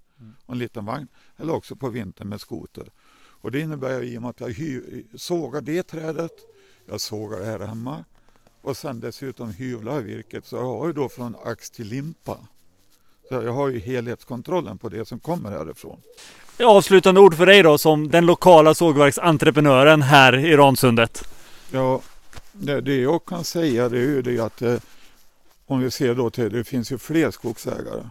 och 0.47 0.53
en 0.53 0.59
liten 0.59 0.85
vagn, 0.85 1.07
eller 1.37 1.53
också 1.53 1.77
på 1.77 1.88
vintern 1.88 2.29
med 2.29 2.40
skoter. 2.40 2.85
Och 3.40 3.51
det 3.51 3.61
innebär 3.61 4.03
ju 4.03 4.09
i 4.09 4.18
och 4.18 4.23
med 4.23 4.31
att 4.31 4.40
jag 4.40 4.49
hy- 4.49 5.05
sågar 5.14 5.61
det 5.61 5.83
trädet, 5.83 6.33
jag 6.87 7.01
sågar 7.01 7.38
det 7.38 7.44
här 7.47 7.59
hemma 7.59 8.05
och 8.62 8.77
sen 8.77 9.01
dessutom 9.01 9.51
hyvlar 9.51 9.94
jag 9.94 10.03
virket 10.03 10.47
så 10.47 10.57
jag 10.57 10.62
har 10.79 10.87
ju 10.87 10.92
då 10.92 11.09
från 11.09 11.37
ax 11.44 11.70
till 11.70 11.87
limpa. 11.87 12.38
Så 13.29 13.35
jag 13.35 13.53
har 13.53 13.68
ju 13.68 13.79
helhetskontrollen 13.79 14.79
på 14.79 14.88
det 14.88 15.09
som 15.09 15.18
kommer 15.18 15.51
härifrån. 15.51 16.01
Avslutande 16.64 17.20
ord 17.20 17.35
för 17.35 17.47
dig 17.47 17.62
då 17.62 17.79
som 17.79 18.11
den 18.11 18.27
lokala 18.27 18.75
sågverksentreprenören 18.75 20.03
här 20.03 20.37
i 20.37 20.57
Ransundet. 20.57 21.29
Ja, 21.70 22.03
det, 22.53 22.81
det 22.81 22.96
jag 22.96 23.24
kan 23.24 23.44
säga 23.44 23.88
det 23.88 23.98
är 23.98 24.03
ju 24.03 24.22
det 24.22 24.40
att 24.40 24.62
eh, 24.62 24.77
om 25.66 25.81
vi 25.81 25.90
ser 25.90 26.14
då 26.14 26.31
till, 26.31 26.53
det 26.53 26.64
finns 26.64 26.92
ju 26.92 26.98
fler 26.98 27.31
skogsägare. 27.31 28.09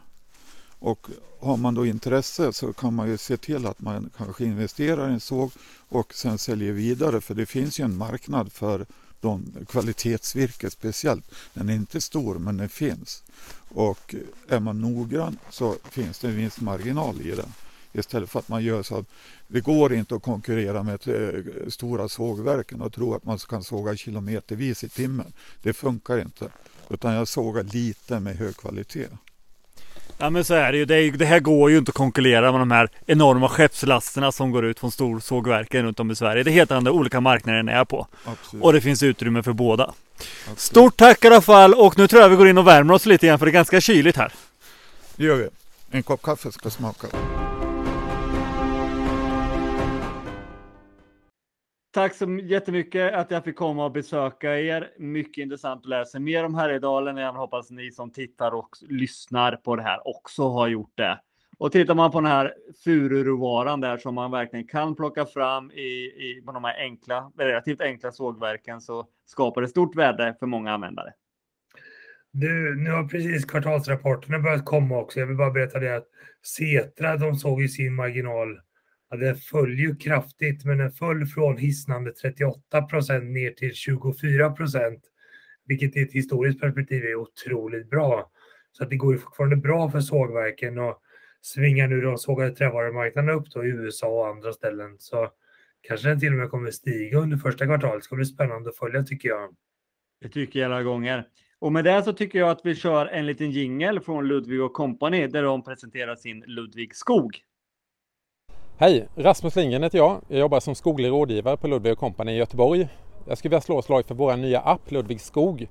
Och 0.80 1.08
har 1.39 1.58
man 1.58 1.74
då 1.74 1.86
intresse 1.86 2.54
så 2.54 2.74
kan 2.74 2.94
man 2.94 3.10
ju 3.10 3.18
se 3.18 3.38
till 3.38 3.66
att 3.66 3.82
man 3.82 4.10
kanske 4.18 4.44
investerar 4.44 5.10
i 5.10 5.13
en 5.13 5.20
såg 5.20 5.52
och 5.89 6.13
sen 6.13 6.38
säljer 6.38 6.72
vidare 6.72 7.22
för 7.22 7.36
det 7.36 7.46
finns 7.46 7.80
ju 7.80 7.84
en 7.84 7.98
marknad 7.98 8.52
för 8.52 8.86
de 9.22 9.46
kvalitetsvirke 9.70 10.70
speciellt. 10.70 11.32
Den 11.54 11.70
är 11.70 11.74
inte 11.74 12.02
stor 12.02 12.36
men 12.36 12.58
den 12.58 12.70
finns. 12.70 13.24
Och 13.70 14.16
är 14.48 14.60
man 14.60 14.82
noggrann 14.82 15.38
så 15.50 15.76
finns 15.89 16.20
det 16.20 16.28
en 16.28 16.36
vinstmarginal 16.36 17.22
i 17.22 17.32
det. 17.32 17.50
Istället 17.93 18.29
för 18.29 18.39
att 18.39 18.47
man 18.47 18.63
gör 18.63 18.84
så 18.84 18.97
att 18.97 19.06
det 19.47 19.62
går 19.62 19.93
inte 19.93 20.15
att 20.15 20.21
konkurrera 20.21 20.84
med 20.84 21.08
eh, 21.08 21.69
stora 21.69 22.10
sågverken 22.10 22.82
och 22.82 22.93
tro 22.93 23.15
att 23.15 23.25
man 23.25 23.38
kan 23.38 23.63
såga 23.63 23.95
kilometervis 23.95 24.84
i 24.84 24.89
timmen. 24.89 25.34
Det 25.62 25.73
funkar 25.73 26.17
inte. 26.17 26.49
Utan 26.89 27.13
jag 27.13 27.27
sågar 27.27 27.63
lite 27.63 28.19
med 28.19 28.36
hög 28.36 28.58
kvalitet. 28.58 29.08
Ja 30.17 30.29
men 30.29 30.43
så 30.43 30.53
är 30.53 30.71
det 30.71 30.77
ju. 30.77 30.86
Det, 30.86 30.95
är, 30.95 31.12
det 31.12 31.25
här 31.25 31.39
går 31.39 31.71
ju 31.71 31.77
inte 31.77 31.89
att 31.89 31.95
konkurrera 31.95 32.51
med 32.51 32.62
de 32.62 32.71
här 32.71 32.89
enorma 33.06 33.49
skeppslasterna 33.49 34.32
som 34.32 34.51
går 34.51 34.65
ut 34.65 34.79
från 34.79 34.91
storsågverken 34.91 35.86
runt 35.86 35.99
om 35.99 36.12
i 36.12 36.15
Sverige. 36.15 36.43
Det 36.43 36.51
är 36.51 36.53
helt 36.53 36.71
andra 36.71 36.91
olika 36.91 37.21
marknader 37.21 37.69
är 37.69 37.86
på. 37.86 38.08
Absolut. 38.25 38.63
Och 38.63 38.73
det 38.73 38.82
finns 38.82 39.03
utrymme 39.03 39.43
för 39.43 39.53
båda. 39.53 39.84
Absolut. 39.84 40.60
Stort 40.60 40.97
tack 40.97 41.23
i 41.25 41.27
alla 41.27 41.41
fall 41.41 41.73
och 41.73 41.97
nu 41.97 42.08
tror 42.08 42.21
jag 42.21 42.29
vi 42.29 42.36
går 42.36 42.47
in 42.47 42.58
och 42.58 42.67
värmer 42.67 42.93
oss 42.93 43.06
lite 43.06 43.27
grann 43.27 43.39
för 43.39 43.45
det 43.45 43.49
är 43.49 43.53
ganska 43.53 43.82
kyligt 43.82 44.17
här. 44.17 44.34
Det 45.15 45.23
gör 45.23 45.36
vi. 45.36 45.47
En 45.91 46.03
kopp 46.03 46.21
kaffe 46.21 46.51
ska 46.51 46.69
smaka. 46.69 47.08
Tack 51.93 52.15
så 52.15 52.39
jättemycket 52.43 53.13
att 53.13 53.32
jag 53.32 53.43
fick 53.43 53.56
komma 53.56 53.86
och 53.86 53.91
besöka 53.91 54.60
er. 54.60 54.91
Mycket 54.97 55.41
intressant 55.41 55.79
att 55.79 55.89
läsa 55.89 56.19
mer 56.19 56.45
om 56.45 56.56
Härjedalen. 56.56 57.17
Jag 57.17 57.34
hoppas 57.34 57.69
ni 57.69 57.91
som 57.91 58.12
tittar 58.12 58.51
och 58.51 58.69
lyssnar 58.82 59.56
på 59.56 59.75
det 59.75 59.84
här 59.84 60.08
också 60.08 60.49
har 60.49 60.67
gjort 60.67 60.91
det. 60.95 61.19
Och 61.58 61.71
tittar 61.71 61.95
man 61.95 62.12
på 62.12 62.21
den 62.21 62.32
här 62.32 62.53
fururåvaran 62.84 63.82
där 63.82 63.97
som 63.97 64.15
man 64.15 64.32
verkligen 64.32 64.67
kan 64.67 64.95
plocka 64.95 65.25
fram 65.25 65.71
i, 65.71 65.82
i 66.06 66.43
på 66.45 66.51
de 66.51 66.63
här 66.63 66.77
enkla, 66.79 67.32
relativt 67.38 67.82
enkla 67.82 68.12
sågverken 68.12 68.82
så 68.82 69.08
skapar 69.25 69.62
det 69.62 69.67
stort 69.67 69.95
värde 69.95 70.36
för 70.39 70.45
många 70.45 70.71
användare. 70.71 71.13
Du, 72.32 72.75
nu 72.75 72.91
har 72.91 73.08
precis 73.08 73.45
kvartalsrapporterna 73.45 74.39
börjat 74.39 74.65
komma 74.65 74.97
också. 74.97 75.19
Jag 75.19 75.27
vill 75.27 75.38
bara 75.38 75.51
berätta 75.51 75.79
det 75.79 75.95
att 75.95 76.08
Setra, 76.58 77.17
de 77.17 77.36
såg 77.36 77.62
ju 77.62 77.67
sin 77.67 77.95
marginal 77.95 78.60
Ja, 79.13 79.17
den 79.17 79.36
föll 79.36 79.80
ju 79.80 79.95
kraftigt, 79.95 80.65
men 80.65 80.78
den 80.78 80.91
föll 80.91 81.26
från 81.26 81.58
hisnande 81.58 82.12
38 82.12 82.82
procent 82.82 83.23
ner 83.23 83.52
till 83.52 83.73
24 83.73 84.49
procent, 84.49 85.04
vilket 85.65 85.97
i 85.97 86.02
ett 86.02 86.13
historiskt 86.13 86.62
perspektiv 86.62 87.04
är 87.04 87.15
otroligt 87.15 87.89
bra. 87.89 88.32
Så 88.71 88.84
att 88.84 88.89
det 88.89 88.95
går 88.95 89.13
ju 89.13 89.19
fortfarande 89.19 89.56
bra 89.56 89.91
för 89.91 89.99
sågverken 89.99 90.80
och 90.80 91.02
svingar 91.41 91.88
nu 91.88 92.02
de 92.02 92.17
sågade 92.17 92.56
trävarumarknaderna 92.56 93.34
upp 93.34 93.52
då 93.52 93.65
i 93.65 93.67
USA 93.67 94.08
och 94.08 94.28
andra 94.28 94.54
ställen. 94.54 94.95
Så 94.99 95.30
kanske 95.82 96.10
den 96.10 96.19
till 96.19 96.32
och 96.32 96.39
med 96.39 96.49
kommer 96.49 96.71
stiga 96.71 97.17
under 97.17 97.38
första 97.38 97.65
kvartalet. 97.65 98.02
Det 98.02 98.06
ska 98.06 98.15
bli 98.15 98.26
spännande 98.26 98.69
att 98.69 98.78
följa 98.78 99.04
tycker 99.04 99.30
jag. 99.30 99.56
Det 100.21 100.30
tycker 100.30 100.60
jag 100.60 100.71
alla 100.71 100.84
gånger. 100.84 101.28
Och 101.60 101.71
med 101.71 101.86
det 101.86 102.04
så 102.04 102.13
tycker 102.13 102.39
jag 102.39 102.49
att 102.49 102.62
vi 102.63 102.76
kör 102.76 103.06
en 103.06 103.26
liten 103.26 103.52
jingel 103.52 103.99
från 103.99 104.28
Ludvig 104.28 104.62
och 104.62 104.73
Company 104.73 105.28
där 105.28 105.43
de 105.43 105.63
presenterar 105.63 106.15
sin 106.15 106.43
Ludvig 106.47 106.95
Skog. 106.95 107.43
Hej! 108.84 109.08
Rasmus 109.15 109.56
Lindgren 109.56 109.84
heter 109.84 109.98
jag. 109.98 110.22
Jag 110.28 110.39
jobbar 110.39 110.60
som 110.60 110.76
skoglig 110.76 111.10
rådgivare 111.10 111.58
på 111.58 111.67
Ludvig 111.67 111.98
Company 111.98 112.32
i 112.32 112.36
Göteborg. 112.36 112.88
Jag 113.28 113.38
skulle 113.38 113.50
vilja 113.50 113.62
slå 113.62 113.80
ett 113.80 113.86
slag 113.86 114.06
för 114.06 114.15
vår 114.15 114.36
nya 114.36 114.60
app 114.60 114.91
Ludvig 114.91 115.22
Skog 115.22 115.67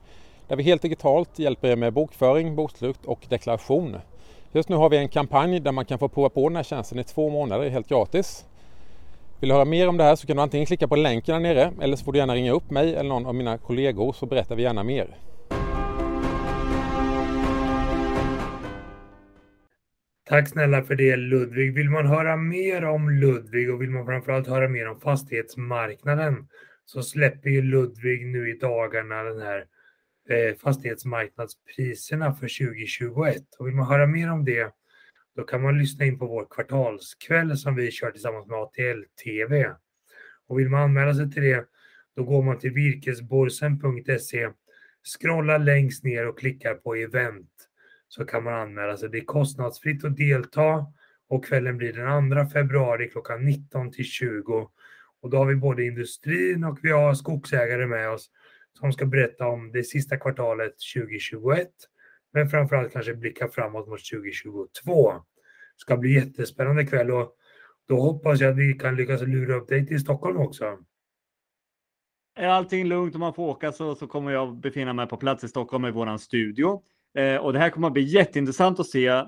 där 0.48 0.57
vi 0.57 0.62
helt 0.62 0.83
digitalt 0.83 1.38
hjälper 1.38 1.68
er 1.68 1.77
med 1.77 1.92
bokföring, 1.92 2.57
bokslut 2.57 3.05
och 3.05 3.27
deklaration. 3.29 3.96
Just 4.53 4.68
nu 4.68 4.77
har 4.77 4.90
vi 4.90 4.96
en 4.96 5.09
kampanj 5.09 5.61
där 5.61 5.72
man 5.72 5.85
kan 5.85 5.98
få 5.98 6.09
prova 6.09 6.29
på 6.29 6.48
den 6.48 6.57
här 6.57 6.62
tjänsten 6.62 6.98
i 6.98 7.05
två 7.05 7.31
månader 7.31 7.70
helt 7.70 7.88
gratis. 7.88 8.44
Vill 9.40 9.48
du 9.48 9.55
höra 9.55 9.64
mer 9.64 9.88
om 9.88 9.96
det 9.96 10.05
här 10.05 10.16
så 10.16 10.27
kan 10.27 10.37
du 10.37 10.42
antingen 10.42 10.66
klicka 10.66 10.88
på 10.88 10.96
länken 10.96 11.35
här 11.35 11.40
nere 11.40 11.72
eller 11.81 11.96
så 11.96 12.05
får 12.05 12.12
du 12.12 12.18
gärna 12.18 12.35
ringa 12.35 12.53
upp 12.53 12.70
mig 12.70 12.94
eller 12.94 13.09
någon 13.09 13.27
av 13.27 13.35
mina 13.35 13.59
kollegor 13.59 14.12
så 14.12 14.27
berättar 14.27 14.57
vi 14.57 14.62
gärna 14.62 14.83
mer. 14.83 15.16
Tack 20.33 20.49
snälla 20.49 20.83
för 20.83 20.95
det 20.95 21.16
Ludvig. 21.16 21.75
Vill 21.75 21.90
man 21.90 22.07
höra 22.07 22.37
mer 22.37 22.85
om 22.85 23.11
Ludvig 23.11 23.75
och 23.75 23.83
vill 23.83 23.90
man 23.90 24.07
framförallt 24.07 24.47
höra 24.47 24.68
mer 24.68 24.88
om 24.88 25.01
fastighetsmarknaden 25.01 26.49
så 26.85 27.03
släpper 27.03 27.51
ju 27.51 27.62
Ludvig 27.62 28.27
nu 28.27 28.51
i 28.51 28.59
dagarna 28.59 29.23
den 29.23 29.40
här 29.40 29.64
eh, 30.29 30.57
fastighetsmarknadspriserna 30.57 32.35
för 32.35 32.66
2021. 32.66 33.37
Och 33.59 33.66
vill 33.66 33.75
man 33.75 33.87
höra 33.87 34.07
mer 34.07 34.31
om 34.31 34.45
det 34.45 34.73
då 35.37 35.42
kan 35.42 35.62
man 35.62 35.79
lyssna 35.79 36.05
in 36.05 36.18
på 36.18 36.27
vår 36.27 36.47
kvartalskväll 36.51 37.57
som 37.57 37.75
vi 37.75 37.90
kör 37.90 38.11
tillsammans 38.11 38.47
med 38.47 38.59
ATL 38.59 39.03
TV. 39.25 39.71
Och 40.49 40.59
vill 40.59 40.68
man 40.68 40.83
anmäla 40.83 41.14
sig 41.14 41.31
till 41.31 41.42
det 41.42 41.64
då 42.16 42.25
går 42.25 42.42
man 42.42 42.59
till 42.59 42.73
virkesborsen.se, 42.73 44.49
scrollar 45.18 45.59
längst 45.59 46.05
ner 46.05 46.29
och 46.29 46.38
klickar 46.38 46.75
på 46.75 46.95
event 46.95 47.52
så 48.14 48.25
kan 48.25 48.44
man 48.44 48.55
anmäla 48.55 48.96
sig. 48.96 49.09
Det 49.09 49.18
är 49.18 49.25
kostnadsfritt 49.25 50.05
att 50.05 50.16
delta 50.16 50.87
och 51.29 51.44
kvällen 51.44 51.77
blir 51.77 51.92
den 51.92 52.46
2 52.46 52.51
februari 52.51 53.11
klockan 53.11 53.44
19 53.44 53.90
till 53.90 54.05
20. 54.05 54.70
Och 55.22 55.31
då 55.31 55.37
har 55.37 55.46
vi 55.46 55.55
både 55.57 55.85
industrin 55.85 56.64
och 56.64 56.79
vi 56.83 56.90
har 56.90 57.14
skogsägare 57.14 57.87
med 57.87 58.11
oss 58.11 58.31
som 58.79 58.92
ska 58.92 59.07
berätta 59.07 59.46
om 59.46 59.72
det 59.72 59.85
sista 59.85 60.16
kvartalet 60.16 60.75
2021. 60.94 61.68
Men 62.33 62.48
framförallt 62.48 62.92
kanske 62.92 63.14
blicka 63.14 63.48
framåt 63.48 63.88
mot 63.88 64.01
2022. 64.11 65.12
Det 65.12 65.20
ska 65.77 65.96
bli 65.96 66.14
jättespännande 66.14 66.87
kväll 66.87 67.11
och 67.11 67.37
då 67.88 68.01
hoppas 68.01 68.40
jag 68.40 68.51
att 68.51 68.59
vi 68.59 68.72
kan 68.75 68.96
lyckas 68.96 69.22
lura 69.22 69.55
upp 69.55 69.68
dig 69.68 69.87
till 69.87 70.01
Stockholm 70.01 70.37
också. 70.37 70.79
Är 72.37 72.48
allting 72.48 72.85
lugnt 72.85 73.14
och 73.14 73.20
man 73.20 73.35
får 73.35 73.48
åka 73.48 73.72
så, 73.72 73.94
så 73.94 74.07
kommer 74.07 74.33
jag 74.33 74.57
befinna 74.57 74.92
mig 74.92 75.09
på 75.09 75.16
plats 75.16 75.44
i 75.44 75.48
Stockholm 75.48 75.85
i 75.85 75.90
våran 75.90 76.18
studio. 76.18 76.83
Eh, 77.18 77.37
och 77.37 77.53
det 77.53 77.59
här 77.59 77.70
kommer 77.70 77.87
att 77.87 77.92
bli 77.92 78.03
jätteintressant 78.03 78.81
att 78.81 78.87
se. 78.87 79.25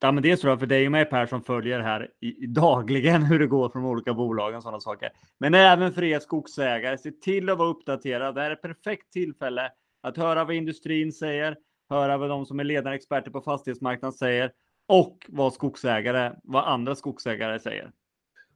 Ja, 0.00 0.12
men 0.12 0.22
dels 0.22 0.40
tror 0.40 0.50
jag 0.50 0.60
för 0.60 0.66
dig 0.66 0.86
och 0.86 0.92
mig 0.92 1.04
Per 1.04 1.26
som 1.26 1.42
följer 1.42 1.80
här 1.80 2.10
i, 2.20 2.46
dagligen 2.46 3.22
hur 3.26 3.38
det 3.38 3.46
går 3.46 3.68
från 3.68 3.82
de 3.82 3.88
olika 3.88 4.14
bolagen 4.14 4.56
och 4.56 4.62
sådana 4.62 4.80
saker. 4.80 5.10
Men 5.40 5.54
även 5.54 5.92
för 5.92 6.04
er 6.04 6.18
skogsägare, 6.18 6.98
se 6.98 7.10
till 7.10 7.50
att 7.50 7.58
vara 7.58 7.68
uppdaterad. 7.68 8.34
Det 8.34 8.40
här 8.40 8.50
är 8.50 8.54
ett 8.54 8.62
perfekt 8.62 9.12
tillfälle 9.12 9.70
att 10.02 10.16
höra 10.16 10.44
vad 10.44 10.54
industrin 10.54 11.12
säger, 11.12 11.56
höra 11.90 12.18
vad 12.18 12.28
de 12.28 12.46
som 12.46 12.60
är 12.60 12.64
ledande 12.64 12.96
experter 12.96 13.30
på 13.30 13.40
fastighetsmarknaden 13.40 14.12
säger 14.12 14.52
och 14.88 15.26
vad 15.28 15.52
skogsägare, 15.52 16.32
vad 16.42 16.64
andra 16.64 16.94
skogsägare 16.94 17.60
säger. 17.60 17.90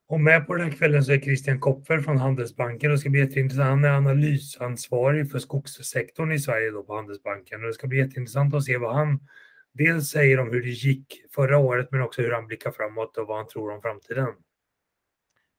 Och 0.09 0.21
med 0.21 0.47
på 0.47 0.55
den 0.55 0.71
här 0.71 0.79
kvällen 0.79 1.05
så 1.05 1.13
är 1.13 1.21
Christian 1.21 1.61
Kopfer 1.61 2.01
från 2.01 2.17
Handelsbanken. 2.17 2.91
Det 2.91 2.99
ska 2.99 3.11
bli 3.11 3.21
jätteintressant. 3.21 3.69
Han 3.69 3.85
är 3.85 3.89
analysansvarig 3.89 5.31
för 5.31 5.39
skogssektorn 5.39 6.33
i 6.33 6.39
Sverige 6.39 6.71
då 6.71 6.83
på 6.83 6.95
Handelsbanken. 6.95 7.61
Och 7.61 7.67
det 7.67 7.73
ska 7.73 7.87
bli 7.87 7.99
jätteintressant 7.99 8.55
att 8.55 8.65
se 8.65 8.79
vad 8.79 8.95
han 8.95 9.21
dels 9.73 10.09
säger 10.09 10.41
om 10.41 10.51
hur 10.53 10.63
det 10.63 10.69
gick 10.69 11.23
förra 11.35 11.59
året 11.59 11.89
men 11.91 12.03
också 12.03 12.23
hur 12.23 12.33
han 12.33 12.47
blickar 12.47 12.71
framåt 12.71 13.17
och 13.17 13.27
vad 13.27 13.37
han 13.37 13.49
tror 13.49 13.73
om 13.73 13.83
framtiden. 13.83 14.29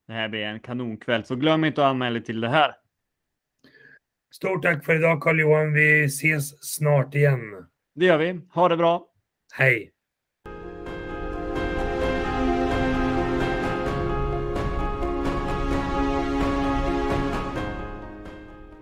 Det 0.07 0.13
här 0.13 0.29
blir 0.29 0.41
en 0.41 0.59
kanonkväll, 0.59 1.25
så 1.25 1.35
glöm 1.35 1.65
inte 1.65 1.81
att 1.81 1.89
anmäla 1.89 2.19
till 2.19 2.41
det 2.41 2.49
här. 2.49 2.75
Stort 4.31 4.63
tack 4.63 4.85
för 4.85 4.95
idag 4.95 5.21
Carl-Johan. 5.21 5.73
Vi 5.73 6.03
ses 6.03 6.63
snart 6.75 7.15
igen. 7.15 7.39
Det 7.95 8.05
gör 8.05 8.17
vi. 8.17 8.41
Ha 8.53 8.69
det 8.69 8.77
bra. 8.77 9.07
Hej. 9.53 9.91